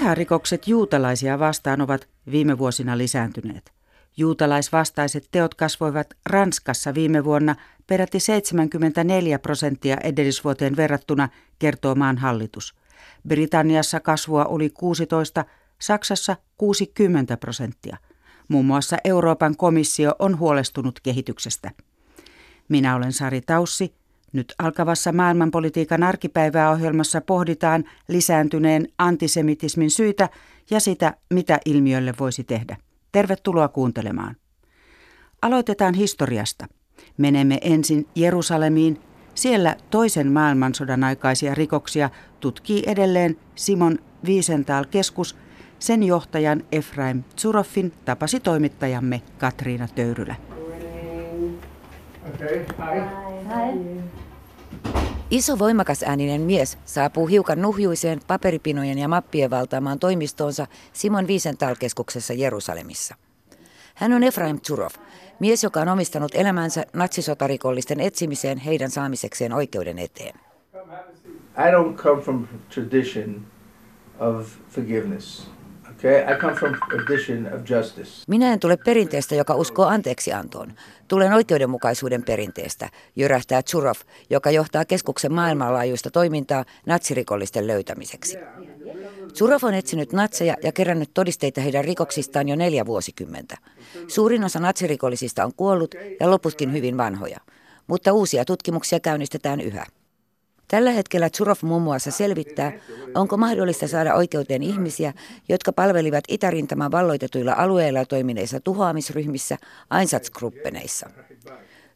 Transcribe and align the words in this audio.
Viharikokset 0.00 0.68
juutalaisia 0.68 1.38
vastaan 1.38 1.80
ovat 1.80 2.08
viime 2.30 2.58
vuosina 2.58 2.98
lisääntyneet. 2.98 3.72
Juutalaisvastaiset 4.16 5.28
teot 5.30 5.54
kasvoivat 5.54 6.14
Ranskassa 6.26 6.94
viime 6.94 7.24
vuonna 7.24 7.56
peräti 7.86 8.20
74 8.20 9.38
prosenttia 9.38 9.96
edellisvuoteen 10.04 10.76
verrattuna, 10.76 11.28
kertoo 11.58 11.94
maan 11.94 12.18
hallitus. 12.18 12.74
Britanniassa 13.28 14.00
kasvua 14.00 14.44
oli 14.44 14.70
16, 14.70 15.44
Saksassa 15.78 16.36
60 16.58 17.36
prosenttia. 17.36 17.96
Muun 18.48 18.66
muassa 18.66 18.96
Euroopan 19.04 19.56
komissio 19.56 20.14
on 20.18 20.38
huolestunut 20.38 21.00
kehityksestä. 21.00 21.70
Minä 22.68 22.96
olen 22.96 23.12
Sari 23.12 23.40
Taussi. 23.40 23.94
Nyt 24.32 24.54
alkavassa 24.58 25.12
maailmanpolitiikan 25.12 26.02
arkipäivää 26.02 26.70
ohjelmassa 26.70 27.20
pohditaan 27.20 27.84
lisääntyneen 28.08 28.88
antisemitismin 28.98 29.90
syitä 29.90 30.28
ja 30.70 30.80
sitä, 30.80 31.14
mitä 31.30 31.60
ilmiölle 31.66 32.14
voisi 32.20 32.44
tehdä. 32.44 32.76
Tervetuloa 33.12 33.68
kuuntelemaan. 33.68 34.36
Aloitetaan 35.42 35.94
historiasta. 35.94 36.66
Menemme 37.18 37.58
ensin 37.62 38.06
Jerusalemiin. 38.14 39.00
Siellä 39.34 39.76
toisen 39.90 40.32
maailmansodan 40.32 41.04
aikaisia 41.04 41.54
rikoksia 41.54 42.10
tutkii 42.40 42.82
edelleen 42.86 43.36
Simon 43.54 43.98
Wiesenthal-keskus. 44.24 45.36
Sen 45.78 46.02
johtajan 46.02 46.62
Efraim 46.72 47.22
Zuroffin 47.38 47.92
tapasi 48.04 48.40
toimittajamme 48.40 49.22
Katriina 49.38 49.88
Töyrylä. 49.88 50.34
Okay, 52.34 52.58
hi. 52.58 53.00
Hi. 53.48 54.00
Iso 55.30 55.58
voimakas 55.58 56.02
ääninen 56.02 56.40
mies 56.40 56.78
saapuu 56.84 57.26
hiukan 57.26 57.62
nuhjuiseen 57.62 58.20
paperipinojen 58.26 58.98
ja 58.98 59.08
mappien 59.08 59.50
valtaamaan 59.50 59.98
toimistoonsa 59.98 60.66
Simon 60.92 61.28
Wiesenthal-keskuksessa 61.28 62.34
Jerusalemissa. 62.34 63.14
Hän 63.94 64.12
on 64.12 64.22
Efraim 64.22 64.60
Zurov, 64.66 64.90
mies, 65.40 65.64
joka 65.64 65.80
on 65.80 65.88
omistanut 65.88 66.34
elämänsä 66.34 66.84
natsisotarikollisten 66.92 68.00
etsimiseen 68.00 68.58
heidän 68.58 68.90
saamisekseen 68.90 69.52
oikeuden 69.52 69.98
eteen. 69.98 70.34
I 71.58 71.70
don't 71.72 71.94
come 71.94 72.22
from 72.22 72.46
tradition 72.74 73.46
of 74.18 74.46
forgiveness. 74.68 75.50
Minä 78.28 78.52
en 78.52 78.60
tule 78.60 78.76
perinteestä, 78.76 79.34
joka 79.34 79.54
uskoo 79.54 79.86
anteeksiantoon. 79.86 80.72
Tulen 81.08 81.32
oikeudenmukaisuuden 81.32 82.22
perinteestä, 82.22 82.88
jyrähtää 83.16 83.62
Churov, 83.62 83.94
joka 84.30 84.50
johtaa 84.50 84.84
keskuksen 84.84 85.32
maailmanlaajuista 85.32 86.10
toimintaa 86.10 86.64
natsirikollisten 86.86 87.66
löytämiseksi. 87.66 88.38
Churov 89.34 89.58
on 89.62 89.74
etsinyt 89.74 90.12
natseja 90.12 90.54
ja 90.62 90.72
kerännyt 90.72 91.10
todisteita 91.14 91.60
heidän 91.60 91.84
rikoksistaan 91.84 92.48
jo 92.48 92.56
neljä 92.56 92.86
vuosikymmentä. 92.86 93.56
Suurin 94.08 94.44
osa 94.44 94.60
natsirikollisista 94.60 95.44
on 95.44 95.54
kuollut 95.54 95.94
ja 96.20 96.30
loputkin 96.30 96.72
hyvin 96.72 96.96
vanhoja, 96.96 97.38
mutta 97.86 98.12
uusia 98.12 98.44
tutkimuksia 98.44 99.00
käynnistetään 99.00 99.60
yhä. 99.60 99.86
Tällä 100.70 100.90
hetkellä 100.90 101.30
Tsurov 101.30 101.56
muun 101.62 101.82
muassa 101.82 102.10
selvittää, 102.10 102.72
onko 103.14 103.36
mahdollista 103.36 103.88
saada 103.88 104.14
oikeuteen 104.14 104.62
ihmisiä, 104.62 105.12
jotka 105.48 105.72
palvelivat 105.72 106.24
itärintaman 106.28 106.92
valloitetuilla 106.92 107.52
alueilla 107.52 108.04
toimineissa 108.04 108.60
tuhoamisryhmissä 108.60 109.56
Einsatzgruppeneissa. 109.98 111.10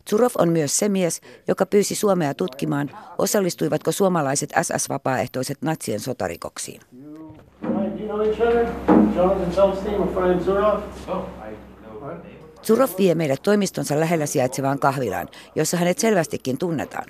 Tsurov 0.05 0.31
on 0.39 0.49
myös 0.49 0.79
se 0.79 0.89
mies, 0.89 1.21
joka 1.49 1.67
pyysi 1.67 1.95
Suomea 1.95 2.35
tutkimaan, 2.35 2.91
osallistuivatko 3.19 3.93
suomalaiset 3.93 4.51
SS-vapaaehtoiset 4.63 5.63
natsien 5.63 6.01
sotarikoksiin. 6.01 6.81
Zurov 12.63 12.91
vie 12.99 13.15
meidät 13.15 13.43
toimistonsa 13.43 14.01
lähellä 14.01 14.27
sijaitsevaan 14.27 14.79
kahvilaan, 14.79 15.29
jossa 15.55 15.77
hänet 15.77 15.99
selvästikin 15.99 16.59
tunnetaan. 16.59 17.07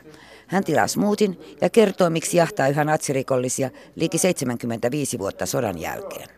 Hän 0.46 0.64
tilaa 0.64 0.86
smootin 0.86 1.40
ja 1.60 1.70
kertoo, 1.70 2.10
miksi 2.10 2.36
jahtaa 2.36 2.68
yhä 2.68 2.84
natsirikollisia 2.84 3.70
liki 3.96 4.18
75 4.18 5.18
vuotta 5.18 5.46
sodan 5.46 5.78
jälkeen. 5.78 6.28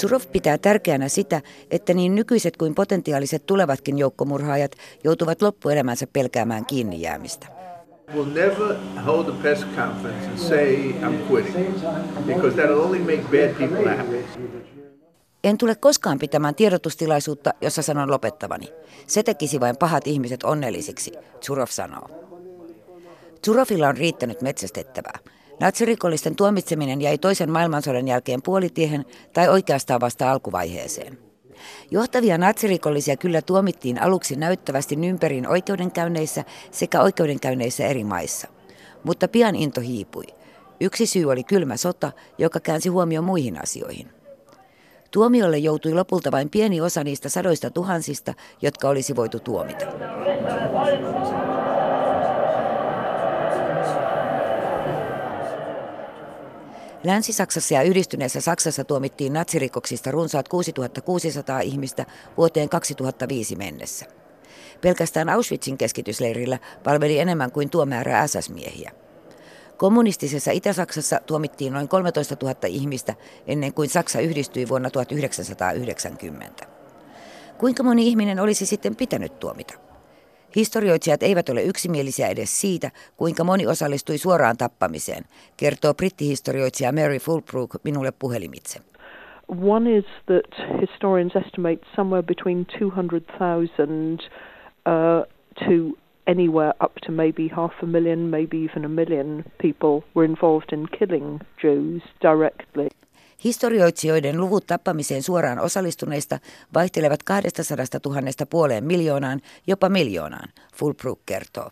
Zurov 0.00 0.20
pitää 0.32 0.58
tärkeänä 0.58 1.08
sitä, 1.08 1.40
että 1.70 1.94
niin 1.94 2.14
nykyiset 2.14 2.56
kuin 2.56 2.74
potentiaaliset 2.74 3.46
tulevatkin 3.46 3.98
joukkomurhaajat 3.98 4.72
joutuvat 5.04 5.42
loppuelämänsä 5.42 6.06
pelkäämään 6.12 6.66
kiinni 6.66 7.00
jäämistä. 7.00 7.46
En 15.46 15.58
tule 15.58 15.74
koskaan 15.74 16.18
pitämään 16.18 16.54
tiedotustilaisuutta, 16.54 17.54
jossa 17.60 17.82
sanon 17.82 18.10
lopettavani. 18.10 18.72
Se 19.06 19.22
tekisi 19.22 19.60
vain 19.60 19.76
pahat 19.76 20.06
ihmiset 20.06 20.42
onnellisiksi, 20.42 21.12
Zurov 21.44 21.66
sanoo. 21.70 22.08
Zurovilla 23.46 23.88
on 23.88 23.96
riittänyt 23.96 24.42
metsästettävää. 24.42 25.18
Natsirikollisten 25.60 26.36
tuomitseminen 26.36 27.00
jäi 27.00 27.18
toisen 27.18 27.50
maailmansodan 27.50 28.08
jälkeen 28.08 28.42
puolitiehen 28.42 29.04
tai 29.32 29.48
oikeastaan 29.48 30.00
vasta 30.00 30.32
alkuvaiheeseen. 30.32 31.18
Johtavia 31.90 32.38
natsirikollisia 32.38 33.16
kyllä 33.16 33.42
tuomittiin 33.42 34.02
aluksi 34.02 34.36
näyttävästi 34.36 34.94
ympärin 35.08 35.48
oikeudenkäynneissä 35.48 36.44
sekä 36.70 37.00
oikeudenkäynneissä 37.00 37.86
eri 37.86 38.04
maissa. 38.04 38.48
Mutta 39.04 39.28
pian 39.28 39.56
into 39.56 39.80
hiipui. 39.80 40.26
Yksi 40.80 41.06
syy 41.06 41.24
oli 41.24 41.44
kylmä 41.44 41.76
sota, 41.76 42.12
joka 42.38 42.60
käänsi 42.60 42.88
huomioon 42.88 43.24
muihin 43.24 43.62
asioihin. 43.62 44.16
Tuomiolle 45.16 45.58
joutui 45.58 45.94
lopulta 45.94 46.32
vain 46.32 46.50
pieni 46.50 46.80
osa 46.80 47.04
niistä 47.04 47.28
sadoista 47.28 47.70
tuhansista, 47.70 48.34
jotka 48.62 48.88
olisi 48.88 49.16
voitu 49.16 49.40
tuomita. 49.40 49.86
Länsi-Saksassa 57.04 57.74
ja 57.74 57.82
yhdistyneessä 57.82 58.40
Saksassa 58.40 58.84
tuomittiin 58.84 59.32
natsirikoksista 59.32 60.10
runsaat 60.10 60.48
6600 60.48 61.60
ihmistä 61.60 62.06
vuoteen 62.36 62.68
2005 62.68 63.56
mennessä. 63.56 64.06
Pelkästään 64.80 65.28
Auschwitzin 65.28 65.78
keskitysleirillä 65.78 66.58
palveli 66.84 67.18
enemmän 67.18 67.52
kuin 67.52 67.70
tuo 67.70 67.86
määrä 67.86 68.26
SS-miehiä. 68.26 69.05
Kommunistisessa 69.76 70.50
Itä-Saksassa 70.50 71.20
tuomittiin 71.26 71.72
noin 71.72 71.88
13 71.88 72.36
000 72.42 72.56
ihmistä 72.68 73.14
ennen 73.46 73.74
kuin 73.74 73.88
Saksa 73.88 74.20
yhdistyi 74.20 74.68
vuonna 74.68 74.90
1990. 74.90 76.66
Kuinka 77.58 77.82
moni 77.82 78.06
ihminen 78.06 78.40
olisi 78.40 78.66
sitten 78.66 78.96
pitänyt 78.96 79.38
tuomita? 79.38 79.74
Historioitsijat 80.56 81.22
eivät 81.22 81.48
ole 81.48 81.62
yksimielisiä 81.62 82.28
edes 82.28 82.60
siitä, 82.60 82.90
kuinka 83.16 83.44
moni 83.44 83.66
osallistui 83.66 84.18
suoraan 84.18 84.56
tappamiseen, 84.56 85.24
kertoo 85.56 85.94
brittihistorioitsija 85.94 86.92
Mary 86.92 87.18
Fulbrook 87.18 87.76
minulle 87.84 88.12
puhelimitse. 88.18 88.80
One 89.48 89.96
is 89.96 90.04
that 90.26 90.80
historians 90.80 91.36
estimate 91.36 91.86
somewhere 91.96 92.22
between 92.22 92.66
200,000 92.78 94.18
uh, 94.86 95.26
to 95.58 95.98
anywhere 96.26 96.72
up 96.84 96.92
to 97.06 97.12
maybe 97.12 97.48
half 97.56 97.72
a 97.82 97.86
million, 97.86 98.18
maybe 98.18 98.56
even 98.64 98.84
a 98.84 98.88
million 98.88 99.44
people 99.62 100.02
were 100.14 100.24
involved 100.24 100.72
in 100.72 100.86
killing 100.98 101.40
Jews 101.62 102.02
directly. 102.22 102.88
Historioitsijoiden 103.44 104.40
luvut 104.40 104.66
tappamiseen 104.66 105.22
suoraan 105.22 105.58
osallistuneista 105.58 106.38
vaihtelevat 106.74 107.20
200 107.22 108.00
000 108.06 108.46
puoleen 108.50 108.84
miljoonaan, 108.84 109.40
jopa 109.66 109.88
miljoonaan, 109.88 110.48
Fulbrook 110.76 111.18
kertoo. 111.26 111.70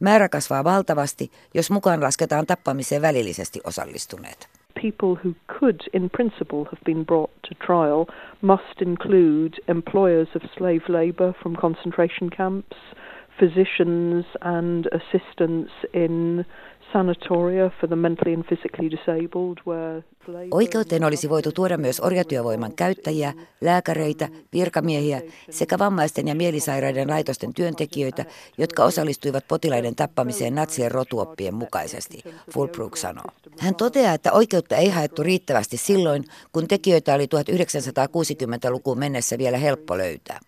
Määrä 0.00 0.28
kasvaa 0.28 0.64
valtavasti, 0.64 1.30
jos 1.54 1.70
mukaan 1.70 2.02
lasketaan 2.02 2.46
tappamiseen 2.46 3.02
välillisesti 3.02 3.60
osallistuneet. 3.64 4.48
People 4.82 5.14
who 5.24 5.34
could, 5.60 5.80
in 5.92 6.10
principle, 6.10 6.64
have 6.64 6.82
been 6.84 7.06
brought 7.06 7.32
to 7.48 7.54
trial 7.66 8.06
must 8.42 8.82
include 8.82 9.62
employers 9.68 10.28
of 10.36 10.42
slave 10.58 10.84
labor 10.88 11.32
from 11.42 11.56
concentration 11.56 12.30
camps– 12.36 12.76
physicians 13.38 14.26
and 14.40 14.86
assistants 14.86 15.72
in 15.92 16.44
sanatoria 16.92 17.70
for 17.80 17.88
the 17.88 17.96
mentally 17.96 18.34
and 18.34 18.44
physically 18.44 18.90
disabled 18.90 19.58
where 19.66 20.02
Oikeuteen 20.50 21.04
olisi 21.04 21.28
voitu 21.28 21.52
tuoda 21.52 21.76
myös 21.76 22.00
orjatyövoiman 22.00 22.74
käyttäjiä, 22.74 23.32
lääkäreitä, 23.60 24.28
virkamiehiä 24.52 25.22
sekä 25.50 25.78
vammaisten 25.78 26.28
ja 26.28 26.34
mielisairaiden 26.34 27.10
laitosten 27.10 27.54
työntekijöitä, 27.54 28.24
jotka 28.58 28.84
osallistuivat 28.84 29.44
potilaiden 29.48 29.94
tappamiseen 29.94 30.54
natsien 30.54 30.90
rotuoppien 30.90 31.54
mukaisesti, 31.54 32.22
Fulbrook 32.50 32.96
sanoo. 32.96 33.24
Hän 33.58 33.74
toteaa, 33.74 34.14
että 34.14 34.32
oikeutta 34.32 34.76
ei 34.76 34.88
haettu 34.88 35.22
riittävästi 35.22 35.76
silloin, 35.76 36.24
kun 36.52 36.68
tekijöitä 36.68 37.14
oli 37.14 37.24
1960-lukuun 37.26 38.98
mennessä 38.98 39.38
vielä 39.38 39.58
helppo 39.58 39.98
löytää. 39.98 40.40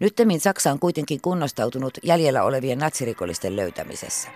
Nyttemmin 0.00 0.40
Saksa 0.40 0.72
on 0.72 0.78
kuitenkin 0.78 1.20
kunnostautunut 1.20 1.98
jäljellä 2.02 2.42
olevien 2.42 2.78
natsirikollisten 2.78 3.56
löytämisessä. 3.56 4.28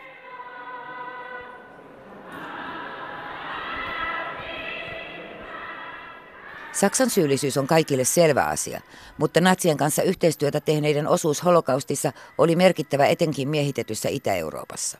Saksan 6.72 7.10
syyllisyys 7.10 7.56
on 7.56 7.66
kaikille 7.66 8.04
selvä 8.04 8.44
asia, 8.44 8.80
mutta 9.18 9.40
natsien 9.40 9.76
kanssa 9.76 10.02
yhteistyötä 10.02 10.60
tehneiden 10.60 11.08
osuus 11.08 11.44
holokaustissa 11.44 12.12
oli 12.38 12.56
merkittävä 12.56 13.06
etenkin 13.06 13.48
miehitetyssä 13.48 14.08
Itä-Euroopassa. 14.08 14.98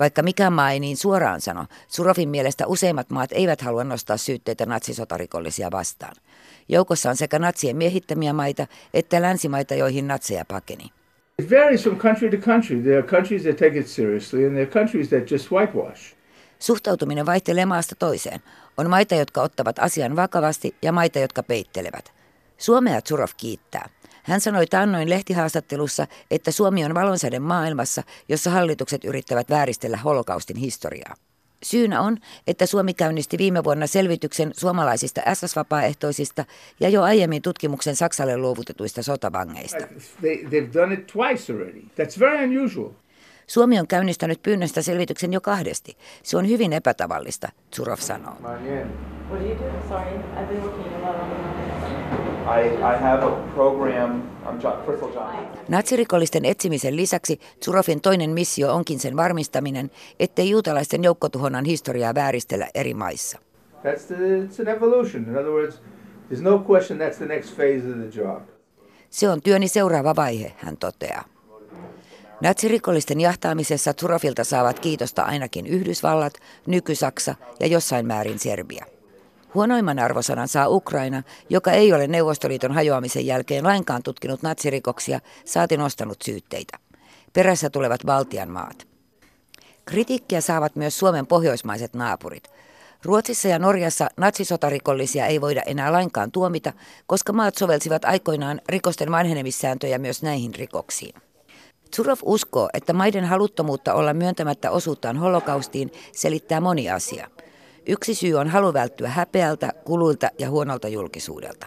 Vaikka 0.00 0.22
mikään 0.22 0.52
maa 0.52 0.70
ei 0.70 0.80
niin 0.80 0.96
suoraan 0.96 1.40
sano, 1.40 1.66
Surofin 1.88 2.28
mielestä 2.28 2.66
useimmat 2.66 3.10
maat 3.10 3.32
eivät 3.32 3.60
halua 3.60 3.84
nostaa 3.84 4.16
syytteitä 4.16 4.66
natsisotarikollisia 4.66 5.70
vastaan. 5.70 6.16
Joukossa 6.68 7.10
on 7.10 7.16
sekä 7.16 7.38
natsien 7.38 7.76
miehittämiä 7.76 8.32
maita 8.32 8.66
että 8.94 9.22
länsimaita, 9.22 9.74
joihin 9.74 10.08
natseja 10.08 10.44
pakeni. 10.44 10.90
It 11.38 11.50
varies 11.50 11.82
from 11.82 11.96
country 11.96 12.30
to 12.30 12.36
country. 12.36 12.82
There 12.82 12.98
are 12.98 13.06
countries 13.06 13.42
that 13.42 13.56
take 13.56 13.78
it 13.78 13.86
seriously 13.86 14.46
and 14.46 14.52
there 14.52 14.62
are 14.62 14.72
countries 14.72 15.08
that 15.08 15.30
just 15.30 15.50
whitewash. 15.50 16.14
Suhtautuminen 16.58 17.26
vaihtelee 17.26 17.66
maasta 17.66 17.94
toiseen. 17.94 18.40
On 18.76 18.90
maita, 18.90 19.14
jotka 19.14 19.42
ottavat 19.42 19.78
asian 19.78 20.16
vakavasti 20.16 20.76
ja 20.82 20.92
maita, 20.92 21.18
jotka 21.18 21.42
peittelevät. 21.42 22.12
Suomea 22.58 23.00
Zurov 23.08 23.30
kiittää. 23.36 23.88
Hän 24.22 24.40
sanoi 24.40 24.66
taannoin 24.66 25.10
lehtihaastattelussa, 25.10 26.06
että 26.30 26.50
Suomi 26.50 26.84
on 26.84 26.94
valonsäde 26.94 27.38
maailmassa, 27.38 28.02
jossa 28.28 28.50
hallitukset 28.50 29.04
yrittävät 29.04 29.50
vääristellä 29.50 29.96
holokaustin 29.96 30.56
historiaa. 30.56 31.14
Syynä 31.62 32.00
on, 32.00 32.16
että 32.46 32.66
Suomi 32.66 32.94
käynnisti 32.94 33.38
viime 33.38 33.64
vuonna 33.64 33.86
selvityksen 33.86 34.52
suomalaisista 34.56 35.20
SS-vapaaehtoisista 35.34 36.44
ja 36.80 36.88
jo 36.88 37.02
aiemmin 37.02 37.42
tutkimuksen 37.42 37.96
Saksalle 37.96 38.36
luovutetuista 38.36 39.02
sotavangeista. 39.02 39.86
Suomi 43.46 43.78
on 43.78 43.86
käynnistänyt 43.86 44.42
pyynnöstä 44.42 44.82
selvityksen 44.82 45.32
jo 45.32 45.40
kahdesti. 45.40 45.96
Se 46.22 46.36
on 46.36 46.48
hyvin 46.48 46.72
epätavallista, 46.72 47.48
Zurov 47.76 47.98
sanoo. 47.98 48.36
Natsirikollisten 55.68 56.44
etsimisen 56.44 56.96
lisäksi 56.96 57.40
Zurovin 57.64 58.00
toinen 58.00 58.30
missio 58.30 58.74
onkin 58.74 59.00
sen 59.00 59.16
varmistaminen, 59.16 59.90
ettei 60.20 60.50
juutalaisten 60.50 61.04
joukkotuhonnan 61.04 61.64
historiaa 61.64 62.14
vääristellä 62.14 62.68
eri 62.74 62.94
maissa. 62.94 63.38
That's 63.84 64.06
the, 64.06 64.14
it's 64.14 64.60
an 64.60 64.68
evolution. 64.68 65.24
In 65.24 65.36
other 65.36 65.50
words, 65.50 65.82
there's 66.30 66.42
no 66.42 66.58
question 66.58 66.98
that's 66.98 67.16
the 67.16 67.26
next 67.26 67.56
phase 67.56 67.88
of 67.90 68.12
the 68.12 68.22
job. 68.22 68.42
Se 69.10 69.28
on 69.28 69.42
työni 69.42 69.68
seuraava 69.68 70.16
vaihe, 70.16 70.52
hän 70.56 70.76
toteaa. 70.76 71.24
Natsirikollisten 72.40 73.20
jahtaamisessa 73.20 73.94
Zurovilta 73.94 74.44
saavat 74.44 74.80
kiitosta 74.80 75.22
ainakin 75.22 75.66
Yhdysvallat, 75.66 76.34
Nyky-Saksa 76.66 77.34
ja 77.60 77.66
jossain 77.66 78.06
määrin 78.06 78.38
Serbia. 78.38 78.84
Huonoimman 79.54 79.98
arvosanan 79.98 80.48
saa 80.48 80.68
Ukraina, 80.68 81.22
joka 81.48 81.72
ei 81.72 81.92
ole 81.92 82.06
Neuvostoliiton 82.06 82.72
hajoamisen 82.72 83.26
jälkeen 83.26 83.64
lainkaan 83.64 84.02
tutkinut 84.02 84.42
natsirikoksia, 84.42 85.20
saati 85.44 85.76
nostanut 85.76 86.22
syytteitä. 86.24 86.78
Perässä 87.32 87.70
tulevat 87.70 88.00
Baltian 88.06 88.50
maat. 88.50 88.86
Kritiikkiä 89.84 90.40
saavat 90.40 90.76
myös 90.76 90.98
Suomen 90.98 91.26
pohjoismaiset 91.26 91.94
naapurit. 91.94 92.50
Ruotsissa 93.04 93.48
ja 93.48 93.58
Norjassa 93.58 94.08
natsisotarikollisia 94.16 95.26
ei 95.26 95.40
voida 95.40 95.62
enää 95.66 95.92
lainkaan 95.92 96.32
tuomita, 96.32 96.72
koska 97.06 97.32
maat 97.32 97.56
sovelsivat 97.56 98.04
aikoinaan 98.04 98.60
rikosten 98.68 99.10
vanhenemissääntöjä 99.10 99.98
myös 99.98 100.22
näihin 100.22 100.54
rikoksiin. 100.54 101.14
Zurov 101.96 102.18
uskoo, 102.22 102.68
että 102.72 102.92
maiden 102.92 103.24
haluttomuutta 103.24 103.94
olla 103.94 104.14
myöntämättä 104.14 104.70
osuuttaan 104.70 105.16
holokaustiin 105.16 105.92
selittää 106.12 106.60
moni 106.60 106.90
asia– 106.90 107.28
Yksi 107.90 108.14
syy 108.14 108.34
on 108.34 108.48
halu 108.48 108.72
välttyä 108.72 109.08
häpeältä, 109.08 109.72
kuluilta 109.84 110.30
ja 110.38 110.50
huonolta 110.50 110.88
julkisuudelta. 110.88 111.66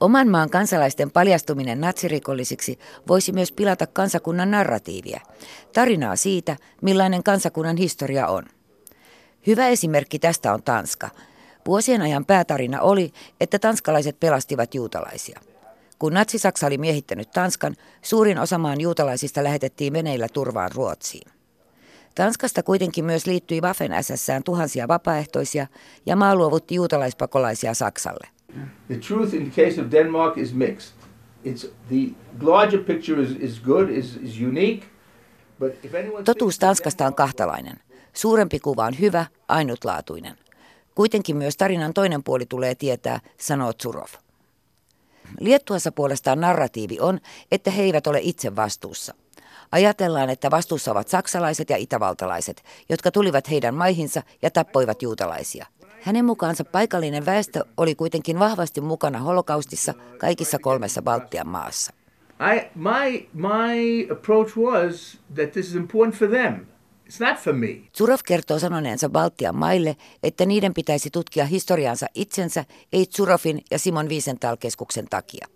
Oman 0.00 0.28
maan 0.28 0.50
kansalaisten 0.50 1.10
paljastuminen 1.10 1.80
natsirikollisiksi 1.80 2.78
voisi 3.08 3.32
myös 3.32 3.52
pilata 3.52 3.86
kansakunnan 3.86 4.50
narratiivia, 4.50 5.20
tarinaa 5.72 6.16
siitä, 6.16 6.56
millainen 6.82 7.22
kansakunnan 7.22 7.76
historia 7.76 8.26
on. 8.26 8.44
Hyvä 9.46 9.68
esimerkki 9.68 10.18
tästä 10.18 10.54
on 10.54 10.62
Tanska. 10.62 11.10
Vuosien 11.66 12.02
ajan 12.02 12.24
päätarina 12.24 12.80
oli, 12.80 13.12
että 13.40 13.58
tanskalaiset 13.58 14.20
pelastivat 14.20 14.74
juutalaisia. 14.74 15.40
Kun 15.98 16.14
Natsi-Saksa 16.14 16.66
oli 16.66 16.78
miehittänyt 16.78 17.30
Tanskan, 17.30 17.76
suurin 18.02 18.38
osa 18.38 18.58
maan 18.58 18.80
juutalaisista 18.80 19.44
lähetettiin 19.44 19.92
veneillä 19.92 20.28
turvaan 20.32 20.72
Ruotsiin. 20.74 21.35
Tanskasta 22.16 22.62
kuitenkin 22.62 23.04
myös 23.04 23.26
liittyi 23.26 23.60
Waffen 23.60 23.92
SSään 24.02 24.44
tuhansia 24.44 24.88
vapaaehtoisia 24.88 25.66
ja 26.06 26.16
maa 26.16 26.36
luovutti 26.36 26.74
juutalaispakolaisia 26.74 27.74
Saksalle. 27.74 28.28
The 28.86 28.96
truth 29.08 29.34
in 29.34 29.50
the 29.50 29.64
case 29.64 29.80
of 29.80 29.90
Denmark 29.90 30.38
is 30.38 30.54
mixed. 30.54 30.94
It's 31.44 31.70
the 31.88 32.14
larger 32.40 32.84
picture 32.84 33.22
is, 33.22 33.30
is 33.40 33.60
good, 33.60 33.88
is, 33.88 34.18
is 34.22 34.40
unique. 34.40 34.86
But 35.58 35.84
if 35.84 35.94
anyone 35.94 36.24
Totuus 36.24 36.58
Tanskasta 36.58 37.06
on 37.06 37.14
kahtalainen. 37.14 37.76
Suurempi 38.12 38.58
kuva 38.58 38.84
on 38.84 39.00
hyvä, 39.00 39.26
ainutlaatuinen. 39.48 40.36
Kuitenkin 40.94 41.36
myös 41.36 41.56
tarinan 41.56 41.94
toinen 41.94 42.22
puoli 42.22 42.46
tulee 42.46 42.74
tietää, 42.74 43.20
sanoo 43.40 43.72
Zurov. 43.82 44.08
Liettuassa 45.40 45.92
puolestaan 45.92 46.40
narratiivi 46.40 47.00
on, 47.00 47.20
että 47.50 47.70
he 47.70 47.82
eivät 47.82 48.06
ole 48.06 48.18
itse 48.22 48.56
vastuussa– 48.56 49.14
Ajatellaan, 49.72 50.30
että 50.30 50.50
vastuussa 50.50 50.92
ovat 50.92 51.08
saksalaiset 51.08 51.70
ja 51.70 51.76
itävaltalaiset, 51.76 52.62
jotka 52.88 53.10
tulivat 53.10 53.50
heidän 53.50 53.74
maihinsa 53.74 54.22
ja 54.42 54.50
tappoivat 54.50 55.02
juutalaisia. 55.02 55.66
Hänen 56.02 56.24
mukaansa 56.24 56.64
paikallinen 56.64 57.26
väestö 57.26 57.64
oli 57.76 57.94
kuitenkin 57.94 58.38
vahvasti 58.38 58.80
mukana 58.80 59.18
holokaustissa 59.18 59.94
kaikissa 60.18 60.58
kolmessa 60.58 61.02
Baltian 61.02 61.48
maassa. 61.48 61.92
I, 62.54 62.70
my, 62.74 63.28
my 63.32 64.08
approach 64.12 64.58
was 64.58 65.18
that 65.34 65.52
this 65.52 65.68
is 65.68 65.74
important 65.74 66.16
for 66.18 66.28
them. 66.28 66.66
It's 67.06 67.20
not 67.28 67.38
for 67.38 67.52
me. 67.52 67.68
Zurov 67.98 68.18
kertoo 68.26 68.58
sanoneensa 68.58 69.08
Baltian 69.08 69.56
maille, 69.56 69.96
että 70.22 70.46
niiden 70.46 70.74
pitäisi 70.74 71.10
tutkia 71.10 71.44
historiansa 71.44 72.06
itsensä, 72.14 72.64
ei 72.92 73.06
Zurovin 73.06 73.62
ja 73.70 73.78
Simon 73.78 74.08
Wiesenthal-keskuksen 74.08 75.06
takia. 75.10 75.46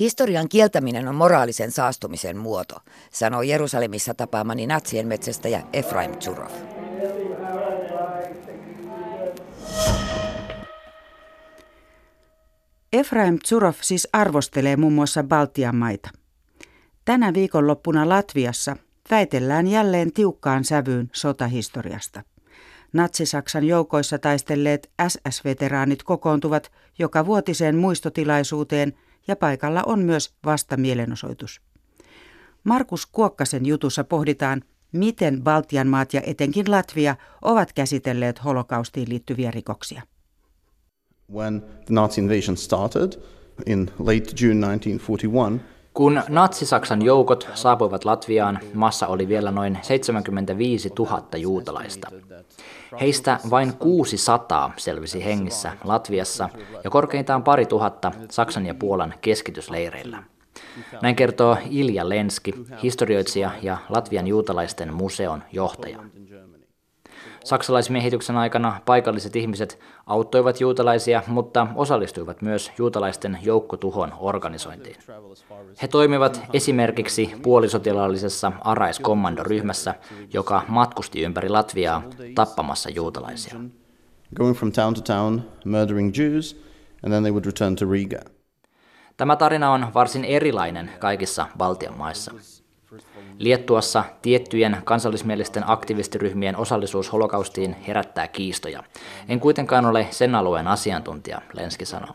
Historian 0.00 0.48
kieltäminen 0.48 1.08
on 1.08 1.14
moraalisen 1.14 1.70
saastumisen 1.70 2.36
muoto, 2.36 2.76
sanoo 3.10 3.42
Jerusalemissa 3.42 4.14
tapaamani 4.14 4.66
natsien 4.66 5.08
metsästäjä 5.08 5.62
Efraim 5.72 6.18
Zurov. 6.20 6.50
Efraim 12.92 13.38
Zurov 13.46 13.74
siis 13.80 14.08
arvostelee 14.12 14.76
muun 14.76 14.92
muassa 14.92 15.22
Baltian 15.22 15.76
maita. 15.76 16.10
Tänä 17.04 17.34
viikonloppuna 17.34 18.08
Latviassa 18.08 18.76
väitellään 19.10 19.66
jälleen 19.66 20.12
tiukkaan 20.12 20.64
sävyyn 20.64 21.10
sotahistoriasta. 21.12 22.22
Natsi-Saksan 22.92 23.64
joukoissa 23.64 24.18
taistelleet 24.18 24.90
SS-veteraanit 25.08 26.02
kokoontuvat 26.02 26.72
joka 26.98 27.26
vuotiseen 27.26 27.76
muistotilaisuuteen– 27.76 28.92
ja 29.28 29.36
paikalla 29.36 29.82
on 29.86 29.98
myös 29.98 30.34
vastamielenosoitus. 30.44 31.60
Markus 32.64 33.06
Kuokkasen 33.06 33.66
jutussa 33.66 34.04
pohditaan, 34.04 34.62
miten 34.92 35.42
Baltian 35.42 35.88
maat 35.88 36.14
ja 36.14 36.22
etenkin 36.26 36.70
Latvia 36.70 37.16
ovat 37.42 37.72
käsitelleet 37.72 38.44
holokaustiin 38.44 39.08
liittyviä 39.08 39.50
rikoksia. 39.50 40.02
When 41.32 41.60
the 41.60 41.94
Nazi 41.94 42.20
invasion 42.20 42.56
started 42.56 43.12
in 43.66 43.90
late 43.98 44.32
June 44.40 44.60
1941, 44.60 45.71
kun 45.94 46.22
Natsi-Saksan 46.28 47.02
joukot 47.02 47.48
saapuivat 47.54 48.04
Latviaan, 48.04 48.58
massa 48.74 49.06
oli 49.06 49.28
vielä 49.28 49.50
noin 49.50 49.78
75 49.82 50.90
000 50.98 51.22
juutalaista. 51.36 52.10
Heistä 53.00 53.38
vain 53.50 53.72
600 53.76 54.72
selvisi 54.76 55.24
hengissä 55.24 55.72
Latviassa 55.84 56.48
ja 56.84 56.90
korkeintaan 56.90 57.42
pari 57.42 57.66
tuhatta 57.66 58.12
Saksan 58.30 58.66
ja 58.66 58.74
Puolan 58.74 59.14
keskitysleireillä. 59.20 60.22
Näin 61.02 61.16
kertoo 61.16 61.56
Ilja 61.70 62.08
Lenski, 62.08 62.54
historioitsija 62.82 63.50
ja 63.62 63.78
Latvian 63.88 64.26
juutalaisten 64.26 64.94
museon 64.94 65.42
johtaja. 65.52 65.98
Saksalaismiehityksen 67.44 68.36
aikana 68.36 68.80
paikalliset 68.86 69.36
ihmiset 69.36 69.78
auttoivat 70.06 70.60
juutalaisia, 70.60 71.22
mutta 71.26 71.66
osallistuivat 71.74 72.42
myös 72.42 72.72
juutalaisten 72.78 73.38
joukkotuhon 73.42 74.12
organisointiin. 74.18 74.96
He 75.82 75.88
toimivat 75.88 76.40
esimerkiksi 76.52 77.34
puolisotilaallisessa 77.42 78.52
Arais-kommandoryhmässä, 78.60 79.94
joka 80.32 80.62
matkusti 80.68 81.22
ympäri 81.22 81.48
Latviaa 81.48 82.02
tappamassa 82.34 82.90
juutalaisia. 82.90 83.54
Going 84.36 84.56
from 84.56 84.72
town 84.72 84.94
to 84.94 85.00
town, 85.00 85.42
murdering 85.64 86.12
Jews, 86.18 86.62
and 87.02 87.12
then 87.12 87.22
they 87.22 87.32
would 87.32 87.44
return 87.44 87.76
to 87.76 87.90
Riga. 87.90 88.18
Tämä 89.16 89.36
tarina 89.36 89.72
on 89.72 89.86
varsin 89.94 90.24
erilainen 90.24 90.90
kaikissa 90.98 91.46
Baltian 91.58 91.98
maissa. 91.98 92.32
Liettuassa 93.38 94.04
tiettyjen 94.22 94.76
kansallismielisten 94.84 95.70
aktivistiryhmien 95.70 96.56
osallisuus 96.56 97.12
holokaustiin 97.12 97.76
herättää 97.88 98.28
kiistoja. 98.28 98.82
En 99.28 99.40
kuitenkaan 99.40 99.86
ole 99.86 100.06
sen 100.10 100.34
alueen 100.34 100.68
asiantuntija, 100.68 101.42
Lenski 101.52 101.84
sanoi. 101.84 102.14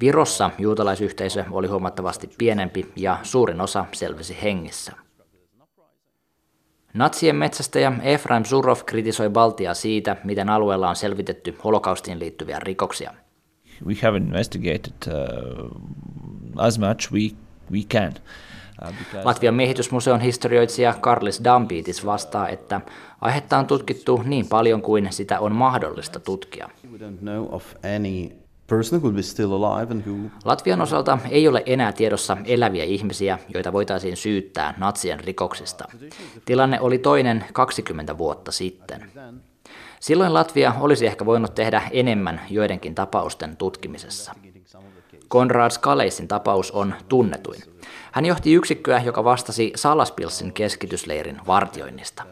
Virossa 0.00 0.50
juutalaisyhteisö 0.58 1.44
oli 1.50 1.66
huomattavasti 1.66 2.30
pienempi 2.38 2.92
ja 2.96 3.18
suurin 3.22 3.60
osa 3.60 3.84
selvisi 3.92 4.36
hengissä. 4.42 4.92
Natsien 6.94 7.36
metsästäjä 7.36 7.92
Efraim 8.02 8.44
Surov 8.44 8.78
kritisoi 8.86 9.30
Baltiaa 9.30 9.74
siitä, 9.74 10.16
miten 10.24 10.48
alueella 10.48 10.88
on 10.88 10.96
selvitetty 10.96 11.58
holokaustiin 11.64 12.18
liittyviä 12.18 12.58
rikoksia. 12.60 13.14
We 13.86 13.94
have 14.02 14.16
investigated 14.16 14.92
uh, 15.06 15.70
as 16.56 16.78
much 16.78 17.12
we, 17.12 17.20
we 17.72 17.80
can. 17.92 18.12
Latvian 19.24 19.54
miehitysmuseon 19.54 20.20
historioitsija 20.20 20.94
Karlis 21.00 21.44
Dambitis 21.44 22.06
vastaa, 22.06 22.48
että 22.48 22.80
aihetta 23.20 23.58
on 23.58 23.66
tutkittu 23.66 24.22
niin 24.24 24.46
paljon 24.48 24.82
kuin 24.82 25.08
sitä 25.10 25.40
on 25.40 25.54
mahdollista 25.54 26.20
tutkia. 26.20 26.68
Latvian 30.44 30.80
osalta 30.80 31.18
ei 31.30 31.48
ole 31.48 31.62
enää 31.66 31.92
tiedossa 31.92 32.36
eläviä 32.44 32.84
ihmisiä, 32.84 33.38
joita 33.54 33.72
voitaisiin 33.72 34.16
syyttää 34.16 34.74
natsien 34.78 35.20
rikoksista. 35.20 35.84
Tilanne 36.44 36.80
oli 36.80 36.98
toinen 36.98 37.44
20 37.52 38.18
vuotta 38.18 38.52
sitten. 38.52 39.10
Silloin 40.00 40.34
Latvia 40.34 40.74
olisi 40.80 41.06
ehkä 41.06 41.26
voinut 41.26 41.54
tehdä 41.54 41.82
enemmän 41.90 42.40
joidenkin 42.50 42.94
tapausten 42.94 43.56
tutkimisessa. 43.56 44.34
Konrad 45.28 45.70
Skaleisin 45.70 46.28
tapaus 46.28 46.70
on 46.70 46.94
tunnetuin. 47.08 47.62
Hän 48.12 48.26
johti 48.26 48.52
yksikköä, 48.52 49.02
joka 49.04 49.24
vastasi 49.24 49.72
Salaspilsin 49.74 50.52
keskitysleirin 50.52 51.40
vartioinnista. 51.46 52.24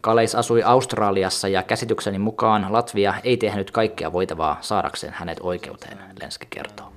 Kaleis 0.00 0.34
asui 0.34 0.62
Australiassa 0.62 1.48
ja 1.48 1.62
käsitykseni 1.62 2.18
mukaan 2.18 2.66
Latvia 2.70 3.14
ei 3.24 3.36
tehnyt 3.36 3.70
kaikkea 3.70 4.12
voitavaa 4.12 4.58
saadakseen 4.60 5.12
hänet 5.12 5.38
oikeuteen, 5.42 5.98
Lenski 6.20 6.46
kertoo. 6.50 6.92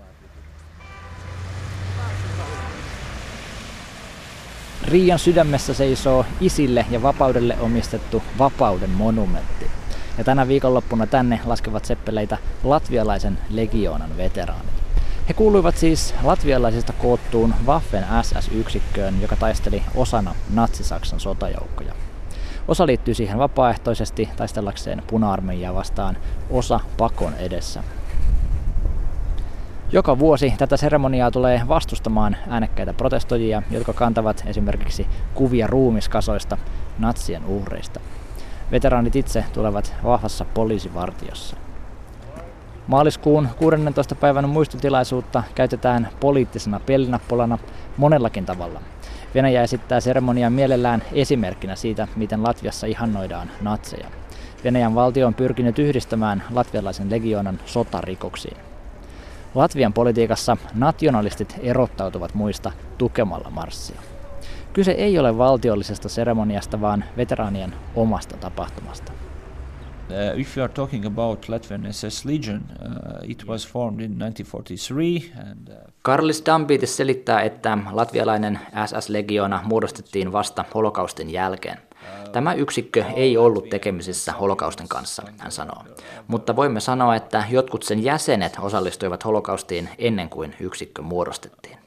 Riian 4.88 5.20
sydämessä 5.20 5.74
seisoo 5.74 6.26
isille 6.42 6.86
ja 6.92 7.02
vapaudelle 7.02 7.58
omistettu 7.60 8.24
vapauden 8.40 8.90
monumentti. 8.90 9.72
Ja 10.18 10.24
tänä 10.24 10.48
viikonloppuna 10.48 11.08
tänne 11.08 11.40
laskevat 11.46 11.86
seppeleitä 11.86 12.38
latvialaisen 12.64 13.38
legioonan 13.50 14.18
veteraanit. 14.18 14.75
He 15.30 15.34
kuuluivat 15.34 15.78
siis 15.78 16.16
latvialaisista 16.24 16.94
koottuun 16.94 17.54
Waffen 17.66 18.06
SS-yksikköön, 18.22 19.22
joka 19.22 19.36
taisteli 19.36 19.84
osana 19.96 20.36
Natsi-Saksan 20.54 21.20
sotajoukkoja. 21.20 21.94
Osa 22.68 22.86
liittyy 22.86 23.14
siihen 23.14 23.38
vapaaehtoisesti 23.38 24.30
taistellakseen 24.38 25.04
puna-armeijaa 25.08 25.74
vastaan, 25.74 26.18
osa 26.50 26.80
pakon 26.98 27.34
edessä. 27.34 27.84
Joka 29.92 30.20
vuosi 30.20 30.54
tätä 30.58 30.78
seremoniaa 30.78 31.32
tulee 31.32 31.62
vastustamaan 31.68 32.38
äänekkäitä 32.50 32.94
protestoijia, 32.94 33.64
jotka 33.72 33.94
kantavat 33.94 34.44
esimerkiksi 34.46 35.08
kuvia 35.34 35.68
ruumiskasoista 35.68 36.58
natsien 37.00 37.46
uhreista. 37.46 38.00
Veteraanit 38.72 39.16
itse 39.16 39.46
tulevat 39.54 39.94
vahvassa 40.04 40.46
poliisivartiossa. 40.46 41.65
Maaliskuun 42.88 43.50
16. 43.58 44.16
päivän 44.16 44.50
muistotilaisuutta 44.50 45.44
käytetään 45.56 46.10
poliittisena 46.20 46.80
pelinappulana 46.80 47.58
monellakin 47.98 48.46
tavalla– 48.46 48.82
Venäjä 49.36 49.64
esittää 49.64 50.00
seremonian 50.00 50.54
mielellään 50.54 51.04
esimerkkinä 51.14 51.76
siitä, 51.76 52.08
miten 52.16 52.44
Latviassa 52.44 52.88
ihannoidaan 52.88 53.52
natseja. 53.62 54.08
Venäjän 54.64 54.96
valtio 54.96 55.28
on 55.28 55.34
pyrkinyt 55.34 55.80
yhdistämään 55.80 56.44
latvialaisen 56.54 57.12
legionan 57.12 57.60
sotarikoksiin. 57.66 58.58
Latvian 59.56 59.94
politiikassa 59.94 60.58
nationalistit 60.74 61.56
erottautuvat 61.60 62.34
muista 62.34 62.72
tukemalla 62.98 63.50
marssia. 63.50 64.02
Kyse 64.74 64.92
ei 64.92 65.20
ole 65.20 65.38
valtiollisesta 65.38 66.10
seremoniasta, 66.10 66.82
vaan 66.82 67.04
veteraanien 67.18 67.74
omasta 67.96 68.38
tapahtumasta. 68.38 69.12
Uh, 70.10 70.40
if 70.40 70.58
you 70.58 70.64
are 70.64 70.74
talking 70.74 71.06
about 71.06 71.50
Latvian 71.50 71.94
SS 71.94 72.26
Legion, 72.26 72.62
uh, 72.80 73.30
it 73.30 73.48
was 73.48 73.68
formed 73.68 74.02
in 74.02 74.20
1943. 74.20 75.32
And, 75.52 75.70
uh... 75.70 75.92
Karlis 76.02 76.46
Dambitis 76.46 76.98
selittää, 76.98 77.42
että 77.42 77.78
latvialainen 77.92 78.60
SS-legiona 78.86 79.62
muodostettiin 79.64 80.32
vasta 80.32 80.66
holokaustin 80.74 81.30
jälkeen. 81.30 81.78
Tämä 82.32 82.54
yksikkö 82.54 83.06
ei 83.16 83.38
ollut 83.38 83.70
tekemisissä 83.70 84.32
holokaustin 84.32 84.88
kanssa, 84.88 85.24
hän 85.38 85.52
sanoo. 85.52 85.84
Mutta 86.28 86.56
voimme 86.56 86.80
sanoa, 86.80 87.16
että 87.16 87.44
jotkut 87.50 87.84
sen 87.84 88.04
jäsenet 88.04 88.58
osallistuivat 88.62 89.26
holokaustiin 89.26 89.90
ennen 89.98 90.30
kuin 90.30 90.56
yksikkö 90.60 91.02
muodostettiin. 91.02 91.78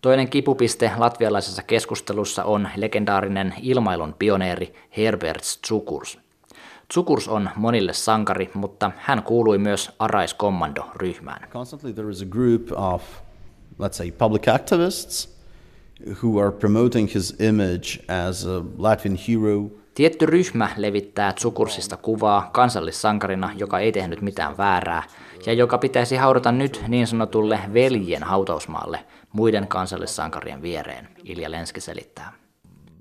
Toinen 0.00 0.28
kipupiste 0.28 0.90
latvialaisessa 0.96 1.62
keskustelussa 1.62 2.44
on 2.44 2.68
legendaarinen 2.76 3.54
ilmailun 3.62 4.14
pioneeri 4.18 4.74
Herbert 4.96 5.42
Tsukurs– 5.42 6.18
Tsukurs 6.88 7.28
on 7.28 7.50
monille 7.56 7.92
sankari, 7.92 8.50
mutta 8.54 8.90
hän 8.96 9.22
kuului 9.22 9.58
myös 9.58 9.90
Arais-kommando-ryhmään. 9.98 11.48
Constantly 11.50 11.92
there 11.92 12.10
is 12.10 12.22
a 12.22 12.26
group 12.26 12.62
of, 12.76 13.02
let's 13.82 13.92
say, 13.92 14.10
public 14.10 14.48
activists 14.48 15.36
who 16.22 16.40
are 16.40 16.50
promoting 16.50 17.14
his 17.14 17.36
image 17.40 18.04
as 18.26 18.46
a 18.46 18.62
Latvian 18.78 19.18
hero. 19.28 19.70
Tietty 19.94 20.26
ryhmä 20.26 20.68
levittää 20.76 21.32
Tsukursista 21.32 21.96
kuvaa 21.96 22.50
kansallissankarina, 22.52 23.50
joka 23.56 23.78
ei 23.78 23.92
tehnyt 23.92 24.20
mitään 24.20 24.56
väärää, 24.56 25.02
ja 25.46 25.52
joka 25.52 25.78
pitäisi 25.78 26.16
haudata 26.16 26.52
nyt 26.52 26.84
niin 26.88 27.06
sanotulle 27.06 27.60
veljen 27.74 28.22
hautausmaalle 28.22 28.98
muiden 29.32 29.68
kansallissankarien 29.68 30.62
viereen, 30.62 31.08
Ilja 31.24 31.50
Lenski 31.50 31.80
selittää. 31.80 32.45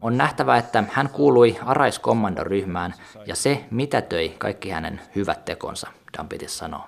On 0.01 0.17
nähtävä, 0.17 0.57
että 0.57 0.83
hän 0.91 1.09
kuului 1.09 1.57
Arais-kommandoryhmään 1.65 2.93
ja 3.25 3.35
se 3.35 3.65
mitätöi 3.71 4.35
kaikki 4.37 4.69
hänen 4.69 5.01
hyvät 5.15 5.45
tekonsa, 5.45 5.91
Dampitis 6.17 6.57
sanoo. 6.57 6.83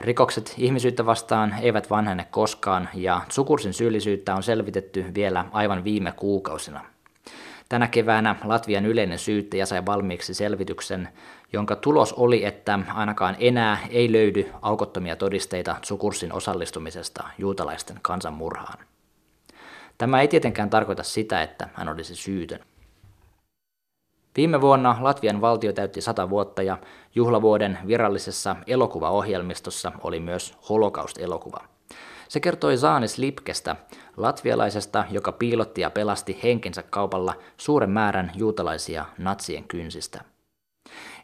Rikokset 0.00 0.54
ihmisyyttä 0.58 1.06
vastaan 1.06 1.54
eivät 1.60 1.90
vanhene 1.90 2.26
koskaan 2.30 2.88
ja 2.94 3.20
Sukursin 3.28 3.72
syyllisyyttä 3.72 4.34
on 4.34 4.42
selvitetty 4.42 5.04
vielä 5.14 5.44
aivan 5.52 5.84
viime 5.84 6.12
kuukausina. 6.12 6.84
Tänä 7.68 7.88
keväänä 7.88 8.36
Latvian 8.44 8.86
yleinen 8.86 9.18
syyttäjä 9.18 9.66
sai 9.66 9.86
valmiiksi 9.86 10.34
selvityksen, 10.34 11.08
jonka 11.52 11.76
tulos 11.76 12.12
oli, 12.12 12.44
että 12.44 12.78
ainakaan 12.94 13.36
enää 13.38 13.78
ei 13.90 14.12
löydy 14.12 14.50
aukottomia 14.62 15.16
todisteita 15.16 15.76
Sukursin 15.82 16.32
osallistumisesta 16.32 17.24
juutalaisten 17.38 17.98
kansanmurhaan. 18.02 18.78
Tämä 20.02 20.20
ei 20.20 20.28
tietenkään 20.28 20.70
tarkoita 20.70 21.02
sitä, 21.02 21.42
että 21.42 21.68
hän 21.74 21.88
olisi 21.88 22.16
syytön. 22.16 22.60
Viime 24.36 24.60
vuonna 24.60 24.96
Latvian 25.00 25.40
valtio 25.40 25.72
täytti 25.72 26.00
100 26.00 26.30
vuotta 26.30 26.62
ja 26.62 26.78
juhlavuoden 27.14 27.78
virallisessa 27.86 28.56
elokuvaohjelmistossa 28.66 29.92
oli 30.00 30.20
myös 30.20 30.58
holokaust-elokuva. 30.68 31.64
Se 32.28 32.40
kertoi 32.40 32.76
Zaanis 32.76 33.18
Lipkestä, 33.18 33.76
latvialaisesta, 34.16 35.04
joka 35.10 35.32
piilotti 35.32 35.80
ja 35.80 35.90
pelasti 35.90 36.40
henkensä 36.42 36.82
kaupalla 36.82 37.34
suuren 37.56 37.90
määrän 37.90 38.32
juutalaisia 38.34 39.04
natsien 39.18 39.64
kynsistä. 39.64 40.20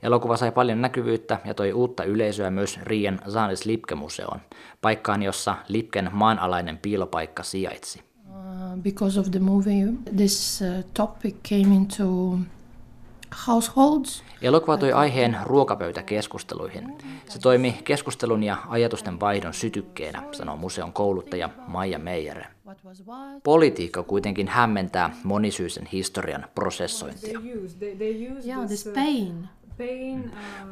Elokuva 0.03 0.37
sai 0.37 0.53
paljon 0.53 0.81
näkyvyyttä 0.81 1.39
ja 1.45 1.55
toi 1.55 1.73
uutta 1.73 2.05
yleisöä 2.05 2.51
myös 2.51 2.81
Riien 2.83 3.21
Zaanis 3.31 3.65
Lipke-museoon, 3.65 4.41
paikkaan 4.81 5.23
jossa 5.23 5.55
Lipken 5.69 6.11
maanalainen 6.13 6.79
piilopaikka 6.79 7.43
sijaitsi. 7.43 8.08
Uh, 8.59 8.77
because 8.83 9.21
of 9.21 9.31
the 9.31 9.39
movie, 9.39 9.87
this 10.17 10.63
uh, 10.63 10.83
topic 10.95 11.35
came 11.49 11.75
into 11.75 12.39
households. 13.47 14.23
Elokuva 14.43 14.77
toi 14.77 14.93
aiheen 14.93 15.39
ruokapöytäkeskusteluihin. 15.43 16.99
Se 17.29 17.39
toimi 17.39 17.81
keskustelun 17.85 18.43
ja 18.43 18.57
ajatusten 18.69 19.21
vaihdon 19.21 19.55
sytykkeenä, 19.55 20.23
sanoo 20.33 20.57
museon 20.57 20.93
kouluttaja 20.93 21.49
Maija 21.67 21.99
Meijere. 21.99 22.47
Politiikka 23.43 24.03
kuitenkin 24.03 24.49
hämmentää 24.49 25.17
monisyisen 25.25 25.87
historian 25.93 26.47
prosessointia. 26.55 27.41
Yeah, 28.47 28.67
this 28.67 28.89
pain. 28.95 29.49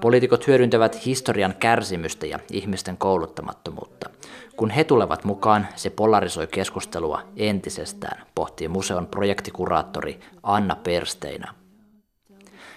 Poliitikot 0.01 0.47
hyödyntävät 0.47 1.07
historian 1.07 1.55
kärsimystä 1.59 2.27
ja 2.27 2.39
ihmisten 2.53 2.97
kouluttamattomuutta. 2.97 4.11
Kun 4.57 4.71
he 4.71 4.85
tulevat 4.85 5.25
mukaan, 5.25 5.67
se 5.77 5.91
polarisoi 5.91 6.47
keskustelua 6.47 7.23
entisestään, 7.37 8.27
pohtii 8.35 8.69
museon 8.69 9.07
projektikuraattori 9.07 10.21
Anna 10.43 10.77
Persteina. 10.77 11.55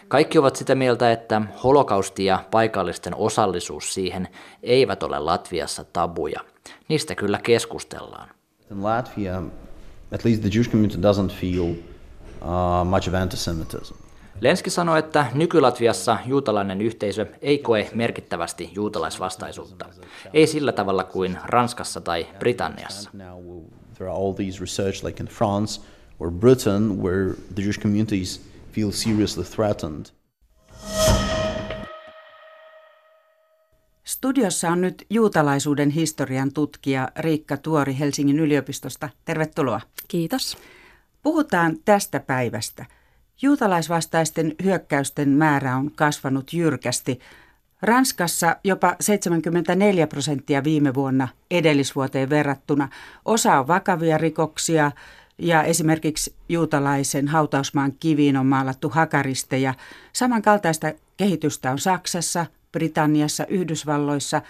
Kaikki 0.08 0.38
ovat 0.38 0.56
sitä 0.56 0.76
mieltä, 0.76 1.12
että 1.12 1.42
holokausti 1.64 2.26
ja 2.26 2.44
paikallisten 2.52 3.16
osallisuus 3.16 3.94
siihen 3.94 4.28
eivät 4.64 5.04
ole 5.04 5.20
Latviassa 5.20 5.84
tabuja. 5.84 6.40
Niistä 6.88 7.16
kyllä 7.16 7.40
keskustellaan. 7.44 8.30
In 8.72 8.84
Latvia, 8.84 9.42
at 10.14 10.26
least 10.26 10.42
the 10.42 10.50
Jewish 10.54 10.72
community 10.72 10.98
doesn't 10.98 11.34
feel 11.42 11.64
uh, 11.64 12.86
much 12.86 13.10
of 13.10 13.14
anti-Semitism. 13.14 14.09
Lenski 14.42 14.70
sanoi, 14.70 15.00
että 15.00 15.26
nykylatviassa 15.34 16.18
juutalainen 16.26 16.82
yhteisö 16.82 17.26
ei 17.42 17.58
koe 17.58 17.90
merkittävästi 17.94 18.70
juutalaisvastaisuutta. 18.74 19.86
Ei 20.34 20.48
sillä 20.48 20.72
tavalla 20.72 21.04
kuin 21.04 21.38
Ranskassa 21.46 22.02
tai 22.02 22.28
Britanniassa. 22.40 23.10
There 23.96 24.10
are 24.10 24.20
all 24.20 24.34
these 24.34 24.60
research 24.60 25.06
like 25.06 25.24
in 25.24 25.30
France 25.30 25.82
or 26.20 26.32
Britain 26.32 27.04
where 27.04 27.34
the 27.56 27.62
Jewish 27.62 27.80
communities 27.80 28.42
feel 28.72 28.92
seriously 28.92 29.44
threatened. 29.44 30.06
Studiossa 34.04 34.70
on 34.70 34.82
nyt 34.82 35.06
juutalaisuuden 35.10 35.90
historian 35.90 36.54
tutkija 36.54 37.10
Riikka 37.18 37.58
Tuori 37.58 38.00
Helsingin 38.00 38.40
yliopistosta. 38.40 39.10
Tervetuloa. 39.26 39.82
Kiitos. 40.08 40.58
Puhutaan 41.24 41.78
tästä 41.86 42.20
päivästä. 42.20 42.86
Juutalaisvastaisten 43.42 44.56
hyökkäysten 44.64 45.30
määrä 45.30 45.76
on 45.76 45.92
kasvanut 45.92 46.54
jyrkästi. 46.54 47.20
Ranskassa 47.82 48.56
jopa 48.64 48.96
74 49.00 50.08
prosenttia 50.08 50.64
viime 50.64 50.94
vuonna 50.94 51.28
edellisvuoteen 51.52 52.30
verrattuna. 52.30 52.90
Osa 53.26 53.60
on 53.60 53.68
vakavia 53.68 54.18
rikoksia 54.18 54.92
ja 55.38 55.64
esimerkiksi 55.64 56.36
juutalaisen 56.50 57.28
hautausmaan 57.28 57.94
kiviin 58.00 58.38
on 58.38 58.46
maalattu 58.46 58.90
hakaristeja. 58.90 59.74
Samankaltaista 60.14 60.94
kehitystä 61.18 61.72
on 61.72 61.80
Saksassa, 61.80 62.46
Britanniassa, 62.72 63.46
Yhdysvalloissa. 63.46 64.42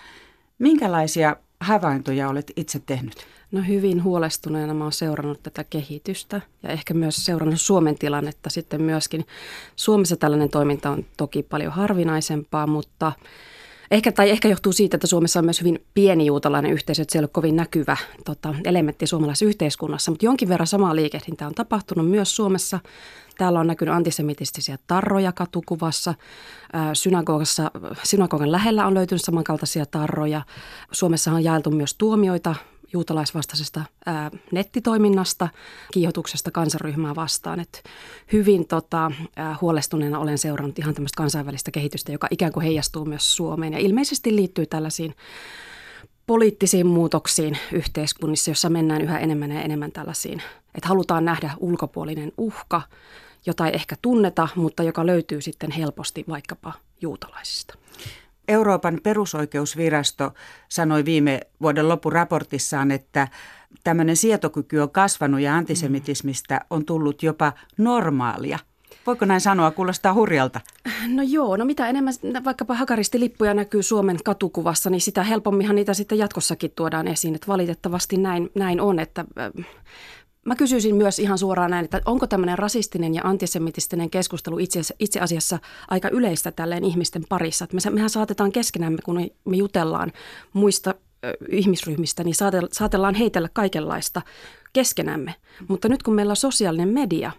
Minkälaisia 0.60 1.36
havaintoja 1.62 2.30
olet 2.30 2.51
itse 2.56 2.80
tehnyt? 2.80 3.16
No 3.51 3.62
hyvin 3.68 4.04
huolestuneena 4.04 4.74
mä 4.74 4.84
oon 4.84 4.92
seurannut 4.92 5.44
tätä 5.44 5.63
kehitystä 5.63 6.42
ja 6.63 6.70
ehkä 6.70 6.94
myös 6.94 7.25
seurannut 7.25 7.62
Suomen 7.62 7.98
tilannetta 7.98 8.50
sitten 8.50 8.82
myöskin. 8.82 9.25
Suomessa 9.75 10.16
tällainen 10.16 10.50
toiminta 10.50 10.89
on 10.89 11.06
toki 11.18 11.44
paljon 11.44 11.74
harvinaisempaa, 11.74 12.68
mutta 12.68 13.12
Ehkä, 13.91 14.12
tai 14.12 14.29
ehkä 14.29 14.48
johtuu 14.48 14.74
siitä, 14.74 14.98
että 14.98 15.08
Suomessa 15.08 15.39
on 15.39 15.46
myös 15.46 15.60
hyvin 15.60 15.86
pieni 15.93 16.25
juutalainen 16.25 16.72
yhteisö, 16.72 17.01
että 17.01 17.12
se 17.12 17.19
ei 17.19 17.22
ole 17.22 17.29
kovin 17.31 17.55
näkyvä 17.55 17.98
tota, 18.25 18.55
elementti 18.65 19.08
suomalaisessa 19.08 19.46
yhteiskunnassa, 19.46 20.12
mutta 20.12 20.25
jonkin 20.25 20.50
verran 20.50 20.67
samaa 20.67 20.96
liikehdintää 20.96 21.48
on 21.48 21.55
tapahtunut 21.55 22.10
myös 22.10 22.36
Suomessa. 22.36 22.79
Täällä 23.38 23.60
on 23.60 23.67
näkynyt 23.67 23.96
antisemitistisiä 23.96 24.77
tarroja 24.88 25.31
katukuvassa. 25.31 26.13
Synagogassa, 26.93 27.72
synagogan 28.03 28.51
lähellä 28.51 28.88
on 28.88 28.93
löytynyt 28.93 29.24
samankaltaisia 29.24 29.86
tarroja. 29.86 30.41
Suomessa 30.91 31.31
on 31.31 31.43
jaeltu 31.43 31.72
myös 31.72 31.93
tuomioita 31.93 32.55
juutalaisvastaisesta 32.93 33.84
ää, 34.05 34.31
nettitoiminnasta, 34.51 35.48
kiihotuksesta 35.91 36.51
kansaryhmää 36.51 37.15
vastaan. 37.15 37.60
Et 37.60 37.84
hyvin 38.34 38.67
tota, 38.67 39.12
ää, 39.36 39.55
huolestuneena 39.62 40.19
olen 40.19 40.38
seurannut 40.38 40.79
ihan 40.79 40.93
tämmöistä 40.93 41.17
kansainvälistä 41.17 41.72
kehitystä, 41.72 42.12
joka 42.12 42.27
ikään 42.31 42.51
kuin 42.51 42.63
heijastuu 42.63 43.05
myös 43.05 43.36
Suomeen 43.36 43.74
ja 43.74 43.79
ilmeisesti 43.79 44.36
liittyy 44.36 44.65
tällaisiin 44.65 45.15
poliittisiin 46.27 46.88
muutoksiin 46.88 47.58
yhteiskunnissa, 47.72 48.51
jossa 48.51 48.69
mennään 48.69 49.01
yhä 49.01 49.19
enemmän 49.19 49.51
ja 49.51 49.62
enemmän 49.62 49.91
tällaisiin, 49.91 50.41
että 50.75 50.88
halutaan 50.88 51.25
nähdä 51.25 51.51
ulkopuolinen 51.60 52.31
uhka, 52.38 52.81
jota 53.46 53.67
ei 53.67 53.75
ehkä 53.75 53.96
tunneta, 54.01 54.48
mutta 54.55 54.84
joka 54.84 55.05
löytyy 55.05 55.41
sitten 55.41 55.72
helposti 55.72 56.25
vaikkapa 56.29 56.74
juutalaisista. 57.01 57.75
Euroopan 58.50 59.00
perusoikeusvirasto 59.04 60.34
sanoi 60.69 61.06
viime 61.06 61.39
vuoden 61.62 61.89
loppuraportissaan, 61.89 62.91
että 62.91 63.28
tämmöinen 63.84 64.15
sietokyky 64.15 64.80
on 64.80 64.91
kasvanut 64.91 65.39
ja 65.39 65.56
antisemitismistä 65.56 66.62
on 66.69 66.86
tullut 66.86 67.23
jopa 67.23 67.54
normaalia. 67.78 68.60
Voiko 69.08 69.26
näin 69.26 69.41
sanoa? 69.41 69.71
Kuulostaa 69.71 70.13
hurjalta. 70.13 70.62
No 71.08 71.23
joo, 71.23 71.58
no 71.58 71.65
mitä 71.65 71.88
enemmän 71.88 72.13
vaikkapa 72.45 72.73
hakaristilippuja 72.73 73.54
näkyy 73.54 73.84
Suomen 73.84 74.17
katukuvassa, 74.26 74.89
niin 74.89 75.02
sitä 75.02 75.23
helpomminhan 75.23 75.76
niitä 75.76 75.93
sitten 75.93 76.17
jatkossakin 76.17 76.71
tuodaan 76.76 77.08
esiin. 77.08 77.36
Että 77.36 77.47
valitettavasti 77.47 78.17
näin, 78.17 78.50
näin 78.56 78.82
on, 78.82 79.00
että 79.00 79.26
Mä 80.45 80.56
kysyisin 80.56 80.95
myös 80.95 81.19
ihan 81.19 81.38
suoraan 81.38 81.71
näin, 81.71 81.86
että 81.86 82.02
onko 82.06 82.28
tämmöinen 82.28 82.60
rasistinen 82.60 83.15
ja 83.15 83.21
antisemitistinen 83.23 84.10
keskustelu 84.10 84.60
itse, 84.60 84.82
itse 84.99 85.19
asiassa 85.19 85.60
aika 85.88 86.10
yleistä 86.10 86.52
tälleen 86.52 86.84
ihmisten 86.84 87.23
parissa. 87.30 87.63
Että 87.63 87.75
me, 87.75 87.95
mehän 87.95 88.10
saatetaan 88.10 88.52
keskenämme, 88.52 88.97
kun 89.06 89.30
me 89.45 89.58
jutellaan 89.58 90.12
muista 90.54 90.95
ö, 91.25 91.34
ihmisryhmistä, 91.52 92.23
niin 92.23 92.36
saatellaan 92.71 93.15
heitellä 93.15 93.49
kaikenlaista 93.54 94.21
keskenämme. 94.73 95.36
Mutta 95.67 95.89
nyt 95.89 96.04
kun 96.04 96.15
meillä 96.15 96.32
on 96.32 96.36
sosiaalinen 96.36 96.89
media 96.89 97.32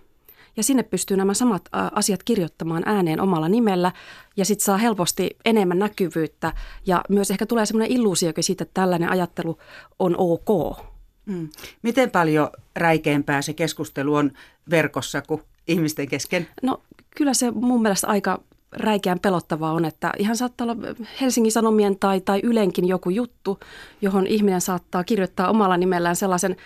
ja 0.57 0.63
sinne 0.63 0.83
pystyy 0.83 1.17
nämä 1.17 1.35
samat 1.35 1.69
asiat 1.73 2.23
kirjoittamaan 2.23 2.83
ääneen 2.87 3.21
omalla 3.21 3.49
nimellä 3.49 3.93
ja 4.37 4.45
sitten 4.45 4.65
saa 4.65 4.77
helposti 4.77 5.37
enemmän 5.45 5.79
näkyvyyttä 5.79 6.53
ja 6.87 7.05
myös 7.09 7.31
ehkä 7.31 7.47
tulee 7.47 7.67
semmoinen 7.67 7.97
illuusiokin 7.97 8.45
siitä, 8.45 8.63
että 8.63 8.81
tällainen 8.81 9.11
ajattelu 9.11 9.59
on 9.99 10.15
ok 10.19 10.90
Mm. 11.31 11.49
Miten 11.83 12.11
paljon 12.11 12.51
räikeämpää 12.77 13.43
se 13.43 13.53
keskustelu 13.53 14.15
on 14.15 14.31
verkossa 14.71 15.23
kuin 15.23 15.43
ihmisten 15.69 16.09
kesken? 16.09 16.49
No 16.63 16.83
kyllä 17.17 17.35
se 17.35 17.51
mun 17.51 17.83
mielestä 17.83 18.07
aika 18.07 18.41
räikeän 18.73 19.21
pelottavaa 19.21 19.73
on, 19.73 19.85
että 19.85 20.13
ihan 20.19 20.37
saattaa 20.37 20.65
olla 20.65 20.77
Helsingin 21.21 21.53
Sanomien 21.53 21.99
tai, 21.99 22.21
tai 22.21 22.41
Ylenkin 22.43 22.89
joku 22.89 23.11
juttu, 23.11 23.61
johon 24.03 24.27
ihminen 24.27 24.61
saattaa 24.61 25.05
kirjoittaa 25.05 25.51
omalla 25.51 25.77
nimellään 25.77 26.17
sellaisen, 26.17 26.57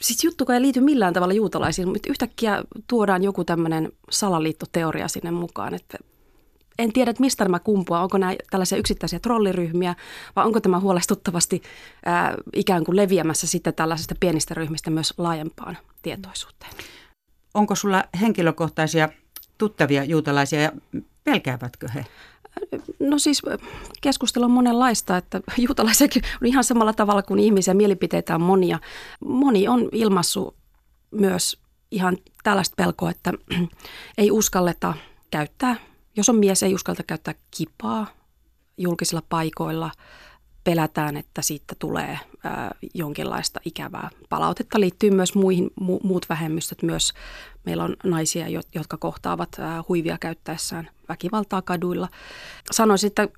siis 0.00 0.24
juttu, 0.24 0.42
joka 0.42 0.54
ei 0.54 0.62
liity 0.62 0.80
millään 0.80 1.14
tavalla 1.14 1.34
juutalaisiin, 1.34 1.88
mutta 1.88 2.10
yhtäkkiä 2.10 2.62
tuodaan 2.86 3.24
joku 3.24 3.44
tämmöinen 3.44 3.92
salaliittoteoria 4.10 5.08
sinne 5.08 5.30
mukaan, 5.30 5.74
että 5.74 5.98
en 6.78 6.92
tiedä, 6.92 7.10
että 7.10 7.20
mistä 7.20 7.44
nämä 7.44 7.58
kumpuaa. 7.58 8.02
Onko 8.02 8.18
nämä 8.18 8.34
tällaisia 8.50 8.78
yksittäisiä 8.78 9.18
trolliryhmiä 9.18 9.94
vai 10.36 10.46
onko 10.46 10.60
tämä 10.60 10.80
huolestuttavasti 10.80 11.62
ää, 12.04 12.34
ikään 12.54 12.84
kuin 12.84 12.96
leviämässä 12.96 13.46
sitten 13.46 13.74
tällaisista 13.74 14.14
pienistä 14.20 14.54
ryhmistä 14.54 14.90
myös 14.90 15.14
laajempaan 15.18 15.78
tietoisuuteen. 16.02 16.72
Onko 17.54 17.74
sulla 17.74 18.04
henkilökohtaisia 18.20 19.08
tuttavia 19.58 20.04
juutalaisia 20.04 20.62
ja 20.62 20.72
pelkäävätkö 21.24 21.88
he? 21.94 22.04
No 23.00 23.18
siis 23.18 23.42
keskustelu 24.00 24.44
on 24.44 24.50
monenlaista, 24.50 25.16
että 25.16 25.40
juutalaisiakin 25.66 26.22
on 26.42 26.46
ihan 26.46 26.64
samalla 26.64 26.92
tavalla 26.92 27.22
kuin 27.22 27.40
ihmisiä, 27.40 27.74
mielipiteitä 27.74 28.34
on 28.34 28.42
monia. 28.42 28.78
Moni 29.24 29.68
on 29.68 29.88
ilmassu 29.92 30.54
myös 31.10 31.58
ihan 31.90 32.16
tällaista 32.42 32.74
pelkoa, 32.76 33.10
että 33.10 33.32
ei 34.18 34.30
uskalleta 34.30 34.94
käyttää 35.30 35.76
jos 36.18 36.28
on 36.28 36.36
mies, 36.36 36.62
ei 36.62 36.74
uskalta 36.74 37.02
käyttää 37.02 37.34
kipaa 37.50 38.06
julkisilla 38.76 39.22
paikoilla, 39.28 39.90
pelätään, 40.64 41.16
että 41.16 41.42
siitä 41.42 41.74
tulee 41.78 42.18
ää, 42.44 42.74
jonkinlaista 42.94 43.60
ikävää 43.64 44.10
palautetta. 44.28 44.80
Liittyy 44.80 45.10
myös 45.10 45.34
muihin, 45.34 45.70
mu, 45.80 45.98
muut 46.02 46.28
vähemmistöt. 46.28 46.82
Myös 46.82 47.12
meillä 47.66 47.84
on 47.84 47.96
naisia, 48.04 48.62
jotka 48.74 48.96
kohtaavat 48.96 49.48
ää, 49.58 49.82
huivia 49.88 50.18
käyttäessään 50.18 50.90
väkivaltaa 51.08 51.62
kaduilla. 51.62 52.08
Sanoisin, 52.70 53.06
että 53.06 53.28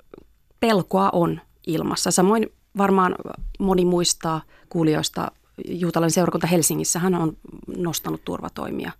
pelkoa 0.61 1.11
on 1.13 1.41
ilmassa. 1.67 2.11
Samoin 2.11 2.53
varmaan 2.79 3.15
moni 3.59 3.85
muistaa 3.85 4.43
kuulijoista 4.69 5.31
Juutalainen 5.69 6.15
seurakunta 6.15 6.47
Helsingissä. 6.47 6.99
Hän 6.99 7.15
on 7.15 7.37
nostanut 7.77 8.25
turvatoimia 8.25 8.93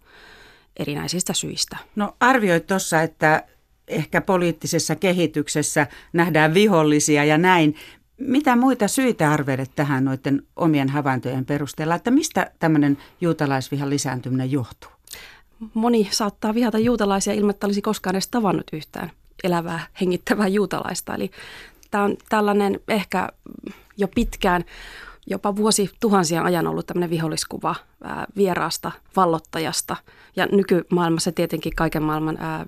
erinäisistä 0.77 1.33
syistä. 1.33 1.77
No 1.97 2.17
arvioit 2.21 2.67
tuossa, 2.67 3.03
että 3.03 3.45
ehkä 3.91 4.21
poliittisessa 4.21 4.97
kehityksessä 4.97 5.87
nähdään 6.13 6.55
vihollisia 6.55 7.25
ja 7.25 7.39
näin. 7.39 7.75
Mitä 8.19 8.57
muita 8.57 8.89
syitä 8.89 9.33
arvelet 9.33 9.71
tähän 9.77 10.05
noiden 10.05 10.43
omien 10.57 10.89
havaintojen 10.89 11.45
perusteella, 11.45 11.95
että 11.95 12.11
mistä 12.11 12.51
tämmöinen 12.59 12.99
juutalaisvihan 13.21 13.91
lisääntyminen 13.91 14.51
johtuu? 14.53 14.91
Moni 15.75 16.09
saattaa 16.11 16.55
vihata 16.55 16.79
juutalaisia 16.79 17.33
ilman, 17.33 17.51
että 17.51 17.67
olisi 17.67 17.83
koskaan 17.83 18.17
edes 18.17 18.29
tavannut 18.29 18.67
yhtään 18.73 19.11
elävää, 19.45 19.87
hengittävää 20.01 20.49
juutalaista. 20.49 21.15
Eli 21.15 21.31
tämä 21.91 22.05
on 22.05 22.17
tällainen 22.29 22.81
ehkä 22.89 23.29
jo 23.97 24.09
pitkään 24.09 24.65
jopa 25.27 25.57
vuosi 25.57 25.91
tuhansien 26.01 26.43
ajan 26.43 26.67
ollut 26.67 26.87
tämmöinen 26.87 27.11
viholliskuva 27.11 27.75
ää, 28.05 28.27
vieraasta 28.37 28.93
vallottajasta. 29.17 29.97
Ja 30.37 30.47
nykymaailmassa 30.53 31.33
tietenkin 31.33 31.73
kaiken 31.77 32.03
maailman 32.03 32.37
ää, 32.41 32.67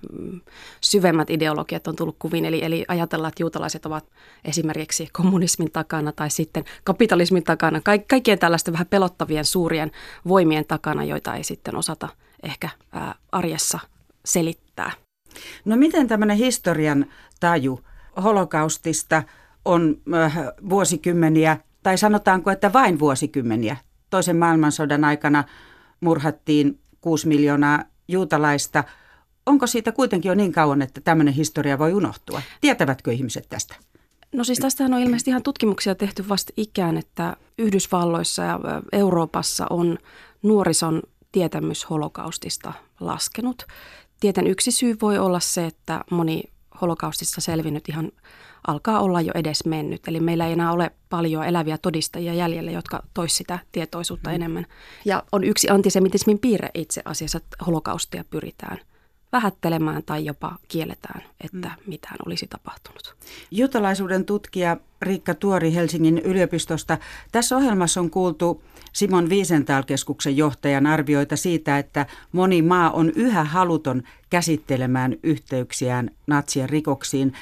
syvemmät 0.80 1.30
ideologiat 1.30 1.88
on 1.88 1.96
tullut 1.96 2.16
kuviin. 2.18 2.44
Eli, 2.44 2.64
eli 2.64 2.84
ajatellaan, 2.88 3.28
että 3.28 3.42
juutalaiset 3.42 3.86
ovat 3.86 4.04
esimerkiksi 4.44 5.08
kommunismin 5.12 5.72
takana 5.72 6.12
tai 6.12 6.30
sitten 6.30 6.64
kapitalismin 6.84 7.44
takana. 7.44 7.80
Ka- 7.80 7.98
kaikkien 8.10 8.38
tällaisten 8.38 8.72
vähän 8.72 8.86
pelottavien 8.86 9.44
suurien 9.44 9.90
voimien 10.28 10.64
takana, 10.64 11.04
joita 11.04 11.34
ei 11.34 11.44
sitten 11.44 11.76
osata 11.76 12.08
ehkä 12.42 12.68
ää, 12.92 13.14
arjessa 13.32 13.78
selittää. 14.24 14.92
No 15.64 15.76
miten 15.76 16.08
tämmöinen 16.08 16.36
historian 16.36 17.06
taju 17.40 17.80
holokaustista 18.22 19.22
on 19.64 19.96
vuosikymmeniä 20.68 21.56
tai 21.82 21.98
sanotaanko, 21.98 22.50
että 22.50 22.72
vain 22.72 22.98
vuosikymmeniä 22.98 23.76
toisen 24.10 24.36
maailmansodan 24.36 25.04
aikana 25.04 25.44
murhattiin 26.00 26.78
6 27.00 27.28
miljoonaa 27.28 27.84
juutalaista. 28.08 28.84
Onko 29.46 29.66
siitä 29.66 29.92
kuitenkin 29.92 30.28
jo 30.28 30.34
niin 30.34 30.52
kauan, 30.52 30.82
että 30.82 31.00
tämmöinen 31.00 31.34
historia 31.34 31.78
voi 31.78 31.94
unohtua? 31.94 32.42
Tietävätkö 32.60 33.12
ihmiset 33.12 33.48
tästä? 33.48 33.74
No 34.32 34.44
siis 34.44 34.58
tästähän 34.58 34.94
on 34.94 35.00
ilmeisesti 35.00 35.30
ihan 35.30 35.42
tutkimuksia 35.42 35.94
tehty 35.94 36.28
vasta 36.28 36.52
ikään, 36.56 36.96
että 36.96 37.36
Yhdysvalloissa 37.58 38.42
ja 38.42 38.60
Euroopassa 38.92 39.66
on 39.70 39.98
nuorison 40.42 41.02
tietämys 41.32 41.90
holokaustista 41.90 42.72
laskenut. 43.00 43.66
Tieten 44.20 44.46
yksi 44.46 44.70
syy 44.70 44.96
voi 45.02 45.18
olla 45.18 45.40
se, 45.40 45.66
että 45.66 46.04
moni 46.10 46.42
holokaustista 46.80 47.40
selvinnyt 47.40 47.88
ihan 47.88 48.12
alkaa 48.66 49.00
olla 49.00 49.20
jo 49.20 49.32
edes 49.34 49.64
mennyt. 49.64 50.08
Eli 50.08 50.20
meillä 50.20 50.46
ei 50.46 50.52
enää 50.52 50.72
ole 50.72 50.90
paljon 51.10 51.44
eläviä 51.44 51.78
todistajia 51.78 52.34
jäljellä, 52.34 52.70
jotka 52.70 53.02
toisivat 53.14 53.36
sitä 53.38 53.58
tietoisuutta 53.72 54.30
mm. 54.30 54.34
enemmän. 54.34 54.66
Ja 55.04 55.22
on 55.32 55.44
yksi 55.44 55.70
antisemitismin 55.70 56.38
piirre 56.38 56.68
itse 56.74 57.02
asiassa, 57.04 57.38
että 57.38 57.56
holokaustia 57.66 58.24
pyritään– 58.30 58.78
vähättelemään 59.32 60.02
tai 60.06 60.24
jopa 60.24 60.56
kielletään, 60.68 61.22
että 61.40 61.68
mm. 61.68 61.82
mitään 61.86 62.16
olisi 62.26 62.46
tapahtunut. 62.46 63.16
Juutalaisuuden 63.50 64.24
tutkija 64.24 64.76
Riikka 65.02 65.34
Tuori 65.34 65.74
Helsingin 65.74 66.18
yliopistosta. 66.18 66.98
Tässä 67.32 67.56
ohjelmassa 67.56 68.00
on 68.00 68.10
kuultu 68.10 68.62
Simon 68.92 69.30
Wiesenthal-keskuksen 69.30 70.36
johtajan 70.36 70.86
arvioita 70.86 71.36
siitä, 71.36 71.78
että 71.78 72.06
moni 72.32 72.62
maa 72.62 72.90
on 72.90 73.12
yhä 73.16 73.44
haluton 73.44 74.02
käsittelemään 74.30 75.16
yhteyksiään 75.22 76.10
natsien 76.26 76.68
rikoksiin. 76.68 77.32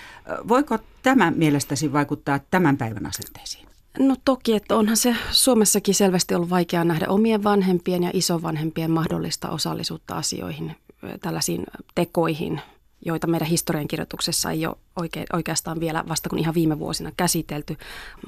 Voiko 0.49 0.79
tämä 1.03 1.31
mielestäsi 1.31 1.93
vaikuttaa 1.93 2.41
tämän 2.51 2.77
päivän 2.77 3.07
asenteisiin? 3.07 3.71
No 3.99 4.17
toki, 4.25 4.55
että 4.55 4.77
onhan 4.77 4.97
se 4.97 5.17
Suomessakin 5.31 5.95
selvästi 5.95 6.35
ollut 6.35 6.51
vaikea 6.51 6.85
nähdä 6.85 7.07
omien 7.09 7.45
vanhempien 7.45 8.03
ja 8.03 8.11
isovanhempien 8.13 8.91
mahdollista 8.91 9.51
osallisuutta 9.51 10.15
asioihin 10.17 10.77
tällaisiin 11.21 11.65
tekoihin, 11.95 12.61
joita 13.07 13.27
meidän 13.27 13.49
historiankirjoituksessa 13.49 14.51
ei 14.51 14.67
ole 14.67 14.77
oike, 14.97 15.25
oikeastaan 15.33 15.81
vielä 15.81 16.05
vasta 16.09 16.29
kuin 16.29 16.41
ihan 16.41 16.55
viime 16.55 16.79
vuosina 16.79 17.13
käsitelty. 17.17 17.77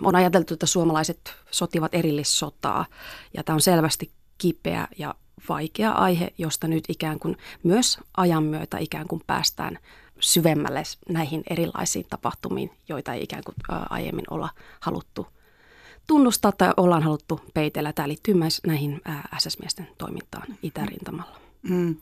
On 0.03 0.17
ajateltu, 0.17 0.55
että 0.55 0.67
suomalaiset 0.67 1.35
sotivat 1.51 1.95
erillissotaa 1.95 2.87
ja 3.37 3.45
tämä 3.45 3.55
on 3.55 3.61
selvästi 3.61 4.11
kipeä 4.39 4.89
ja 4.99 5.15
vaikea 5.49 5.93
aihe, 5.93 6.33
josta 6.39 6.69
nyt 6.69 6.85
ikään 6.89 7.19
kuin 7.19 7.37
myös 7.63 7.99
ajan 8.17 8.43
myötä 8.43 8.79
ikään 8.79 9.09
kuin 9.09 9.23
päästään 9.27 9.79
syvemmälle 10.23 10.83
näihin 11.09 11.43
erilaisiin 11.51 12.07
tapahtumiin, 12.11 12.71
joita 12.89 13.15
ei 13.15 13.23
ikään 13.23 13.43
kuin 13.45 13.55
aiemmin 13.91 14.25
olla 14.31 14.49
haluttu 14.81 15.27
tunnustaa 16.07 16.53
tai 16.53 16.73
ollaan 16.77 17.03
haluttu 17.03 17.41
peitellä. 17.55 17.93
Tämä 17.93 18.09
liittyy 18.09 18.35
myös 18.35 18.61
näihin 18.67 19.01
SS-miesten 19.39 19.89
toimintaan 19.99 20.47
itärintamalla. 20.63 21.37
Mm. 21.63 21.97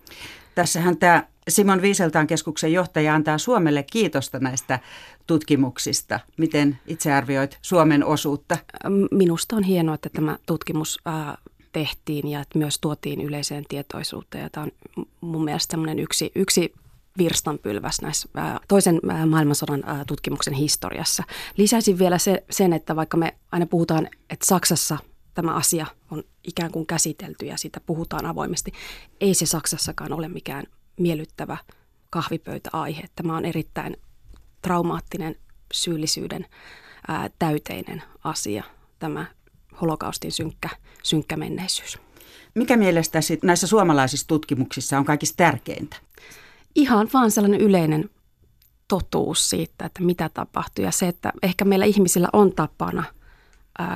Tässähän 0.55 0.97
tämä 0.97 1.27
Simon 1.49 1.83
Wieseltaan 1.83 2.27
keskuksen 2.27 2.73
johtaja 2.73 3.15
antaa 3.15 3.39
Suomelle 3.39 3.83
kiitosta 3.83 4.39
näistä 4.39 4.79
tutkimuksista. 5.27 6.21
Miten 6.37 6.79
itse 6.87 7.13
arvioit 7.13 7.59
Suomen 7.63 8.05
osuutta? 8.05 8.59
Minusta 9.11 9.57
on 9.57 9.63
hienoa, 9.63 9.95
että 9.95 10.09
tämä 10.09 10.39
tutkimus 10.47 10.99
tehtiin 11.73 12.29
ja 12.29 12.41
että 12.41 12.59
myös 12.59 12.79
tuotiin 12.81 13.21
yleiseen 13.21 13.65
tietoisuuteen. 13.69 14.43
Ja 14.43 14.51
tämä 14.51 14.67
on 14.97 15.07
mun 15.21 15.45
mielestä 15.45 15.77
yksi, 15.99 16.33
yksi 16.35 16.73
virstanpylväs 17.21 18.01
näissä 18.03 18.29
toisen 18.69 19.01
maailmansodan 19.27 19.85
tutkimuksen 20.07 20.55
historiassa. 20.55 21.23
Lisäisin 21.57 21.99
vielä 21.99 22.19
se, 22.19 22.45
sen, 22.51 22.73
että 22.73 22.97
vaikka 22.97 23.17
me 23.17 23.37
aina 23.53 23.67
puhutaan, 23.67 24.09
että 24.31 24.47
Saksassa 24.47 24.99
tämä 25.35 25.55
asia 25.55 25.87
on 26.11 26.23
ikään 26.45 26.71
kuin 26.71 26.87
käsitelty 26.87 27.47
ja 27.47 27.57
siitä 27.57 27.81
puhutaan 27.81 28.27
avoimesti. 28.27 28.73
Ei 29.21 29.35
se 29.35 29.47
Saksassakaan 29.47 30.13
ole 30.13 30.29
mikään 30.29 30.65
miellyttävä 30.97 31.57
kahvipöytäaihe. 32.11 33.03
Tämä 33.17 33.37
on 33.37 33.45
erittäin 33.45 33.97
traumaattinen 34.63 35.37
syyllisyyden 35.73 36.47
ää, 37.09 37.31
täyteinen 37.39 38.03
asia, 38.25 38.65
tämä 38.99 39.27
holokaustin 39.81 40.33
synkkä, 40.33 40.69
synkkä 41.03 41.37
menneisyys. 41.37 41.99
Mikä 42.55 42.77
mielestäsi 42.77 43.39
näissä 43.43 43.67
suomalaisissa 43.67 44.27
tutkimuksissa 44.27 44.99
on 44.99 45.05
kaikista 45.05 45.37
tärkeintä? 45.37 45.97
Ihan 46.75 47.09
vaan 47.15 47.31
sellainen 47.31 47.61
yleinen 47.61 48.11
totuus 48.89 49.51
siitä, 49.51 49.87
että 49.87 50.03
mitä 50.03 50.29
tapahtuu 50.29 50.85
ja 50.85 50.91
se, 50.91 51.09
että 51.09 51.33
ehkä 51.43 51.65
meillä 51.65 51.85
ihmisillä 51.85 52.29
on 52.33 52.53
tapana– 52.53 53.05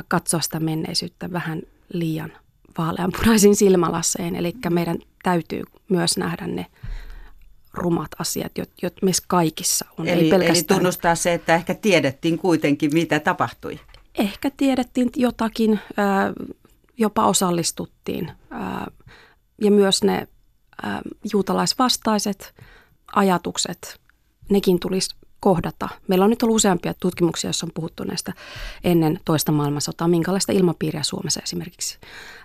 katsoa 0.08 0.40
sitä 0.40 0.60
menneisyyttä 0.60 1.32
vähän 1.32 1.62
liian 1.92 2.32
vaaleanpunaisin 2.78 3.56
silmälaseen. 3.56 4.37
Eli 4.37 4.54
meidän 4.70 4.98
täytyy 5.22 5.62
myös 5.88 6.16
nähdä 6.16 6.46
ne 6.46 6.66
rumat 7.74 8.10
asiat, 8.18 8.52
jotka 8.82 9.00
meissä 9.02 9.24
kaikissa 9.26 9.84
on. 9.98 10.08
Eli, 10.08 10.24
Ei 10.24 10.30
pelkästään... 10.30 10.56
eli 10.56 10.62
tunnustaa 10.62 11.14
se, 11.14 11.34
että 11.34 11.54
ehkä 11.54 11.74
tiedettiin 11.74 12.38
kuitenkin, 12.38 12.90
mitä 12.94 13.20
tapahtui. 13.20 13.80
Ehkä 14.14 14.50
tiedettiin 14.56 15.10
jotakin, 15.16 15.80
jopa 16.96 17.26
osallistuttiin. 17.26 18.30
Ja 19.60 19.70
myös 19.70 20.02
ne 20.02 20.28
juutalaisvastaiset 21.32 22.54
ajatukset, 23.14 24.00
nekin 24.50 24.80
tulisi 24.80 25.16
kohdata. 25.40 25.88
Meillä 26.08 26.24
on 26.24 26.30
nyt 26.30 26.42
ollut 26.42 26.56
useampia 26.56 26.94
tutkimuksia, 26.94 27.48
joissa 27.48 27.66
on 27.66 27.72
puhuttu 27.74 28.04
näistä 28.04 28.32
ennen 28.84 29.20
toista 29.24 29.52
maailmansotaa, 29.52 30.08
minkälaista 30.08 30.52
ilmapiiriä 30.52 31.02
Suomessa 31.02 31.40
esimerkiksi 31.42 31.98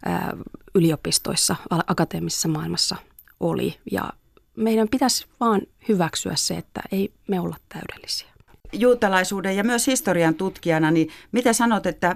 ää, 0.06 0.34
yliopistoissa, 0.76 1.56
akateemisessa 1.88 2.48
maailmassa 2.48 2.96
oli. 3.40 3.80
Ja 3.92 4.10
meidän 4.56 4.90
pitäisi 4.90 5.26
vaan 5.40 5.62
hyväksyä 5.90 6.36
se, 6.36 6.58
että 6.58 6.82
ei 6.92 7.14
me 7.28 7.40
olla 7.40 7.56
täydellisiä. 7.70 8.28
Juutalaisuuden 8.74 9.58
ja 9.58 9.64
myös 9.64 9.88
historian 9.88 10.36
tutkijana, 10.36 10.92
niin 10.92 11.10
mitä 11.32 11.54
sanot, 11.54 11.86
että 11.86 12.16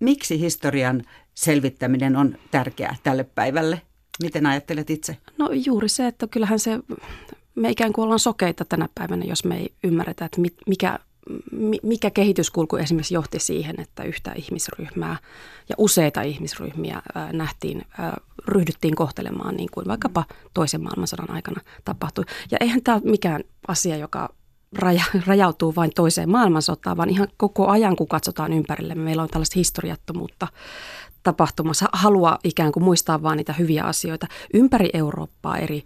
miksi 0.00 0.40
historian 0.40 1.02
selvittäminen 1.34 2.16
on 2.16 2.38
tärkeää 2.50 2.96
tälle 3.02 3.24
päivälle? 3.24 3.82
Miten 4.22 4.46
ajattelet 4.46 4.90
itse? 4.90 5.16
No 5.38 5.50
juuri 5.52 5.88
se, 5.88 6.06
että 6.06 6.26
kyllähän 6.26 6.58
se 6.58 6.78
me 7.54 7.70
ikään 7.70 7.92
kuin 7.92 8.02
ollaan 8.02 8.18
sokeita 8.18 8.64
tänä 8.64 8.88
päivänä, 8.94 9.24
jos 9.24 9.44
me 9.44 9.56
ei 9.56 9.72
ymmärretä, 9.84 10.24
että 10.24 10.40
mikä, 10.66 10.98
mikä 11.82 12.10
kehityskulku 12.10 12.76
esimerkiksi 12.76 13.14
johti 13.14 13.38
siihen, 13.38 13.80
että 13.80 14.02
yhtä 14.02 14.32
ihmisryhmää 14.32 15.16
ja 15.68 15.74
useita 15.78 16.22
ihmisryhmiä 16.22 17.02
nähtiin, 17.32 17.84
ryhdyttiin 18.48 18.94
kohtelemaan 18.94 19.56
niin 19.56 19.68
kuin 19.74 19.86
vaikkapa 19.86 20.24
toisen 20.54 20.82
maailmansodan 20.82 21.30
aikana 21.30 21.60
tapahtui. 21.84 22.24
Ja 22.50 22.58
eihän 22.60 22.82
tämä 22.82 22.94
ole 22.94 23.10
mikään 23.10 23.44
asia, 23.68 23.96
joka 23.96 24.34
raja, 24.74 25.04
rajautuu 25.26 25.74
vain 25.76 25.90
toiseen 25.94 26.30
maailmansotaan, 26.30 26.96
vaan 26.96 27.10
ihan 27.10 27.28
koko 27.36 27.66
ajan, 27.68 27.96
kun 27.96 28.08
katsotaan 28.08 28.52
ympärille, 28.52 28.94
meillä 28.94 29.22
on 29.22 29.28
tällaista 29.28 29.58
historiattomuutta 29.58 30.48
tapahtumassa, 31.22 31.88
halua 31.92 32.38
ikään 32.44 32.72
kuin 32.72 32.84
muistaa 32.84 33.22
vain 33.22 33.36
niitä 33.36 33.52
hyviä 33.52 33.84
asioita 33.84 34.26
ympäri 34.54 34.90
Eurooppaa 34.92 35.58
eri 35.58 35.84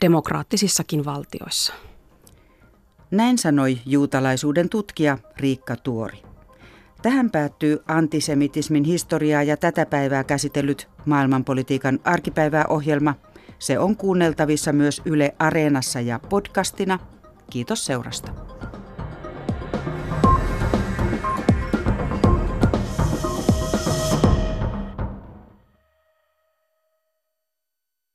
demokraattisissakin 0.00 1.04
valtioissa. 1.04 1.72
Näin 3.10 3.38
sanoi 3.38 3.78
juutalaisuuden 3.86 4.68
tutkija 4.68 5.18
Riikka 5.36 5.76
Tuori. 5.76 6.22
Tähän 7.02 7.30
päättyy 7.30 7.82
antisemitismin 7.88 8.84
historiaa 8.84 9.42
ja 9.42 9.56
tätä 9.56 9.86
päivää 9.86 10.24
käsitellyt 10.24 10.88
maailmanpolitiikan 11.04 11.98
arkipäivää 12.04 12.64
ohjelma. 12.68 13.14
Se 13.58 13.78
on 13.78 13.96
kuunneltavissa 13.96 14.72
myös 14.72 15.02
Yle 15.04 15.34
Areenassa 15.38 16.00
ja 16.00 16.20
podcastina. 16.28 16.98
Kiitos 17.50 17.84
seurasta. 17.84 18.32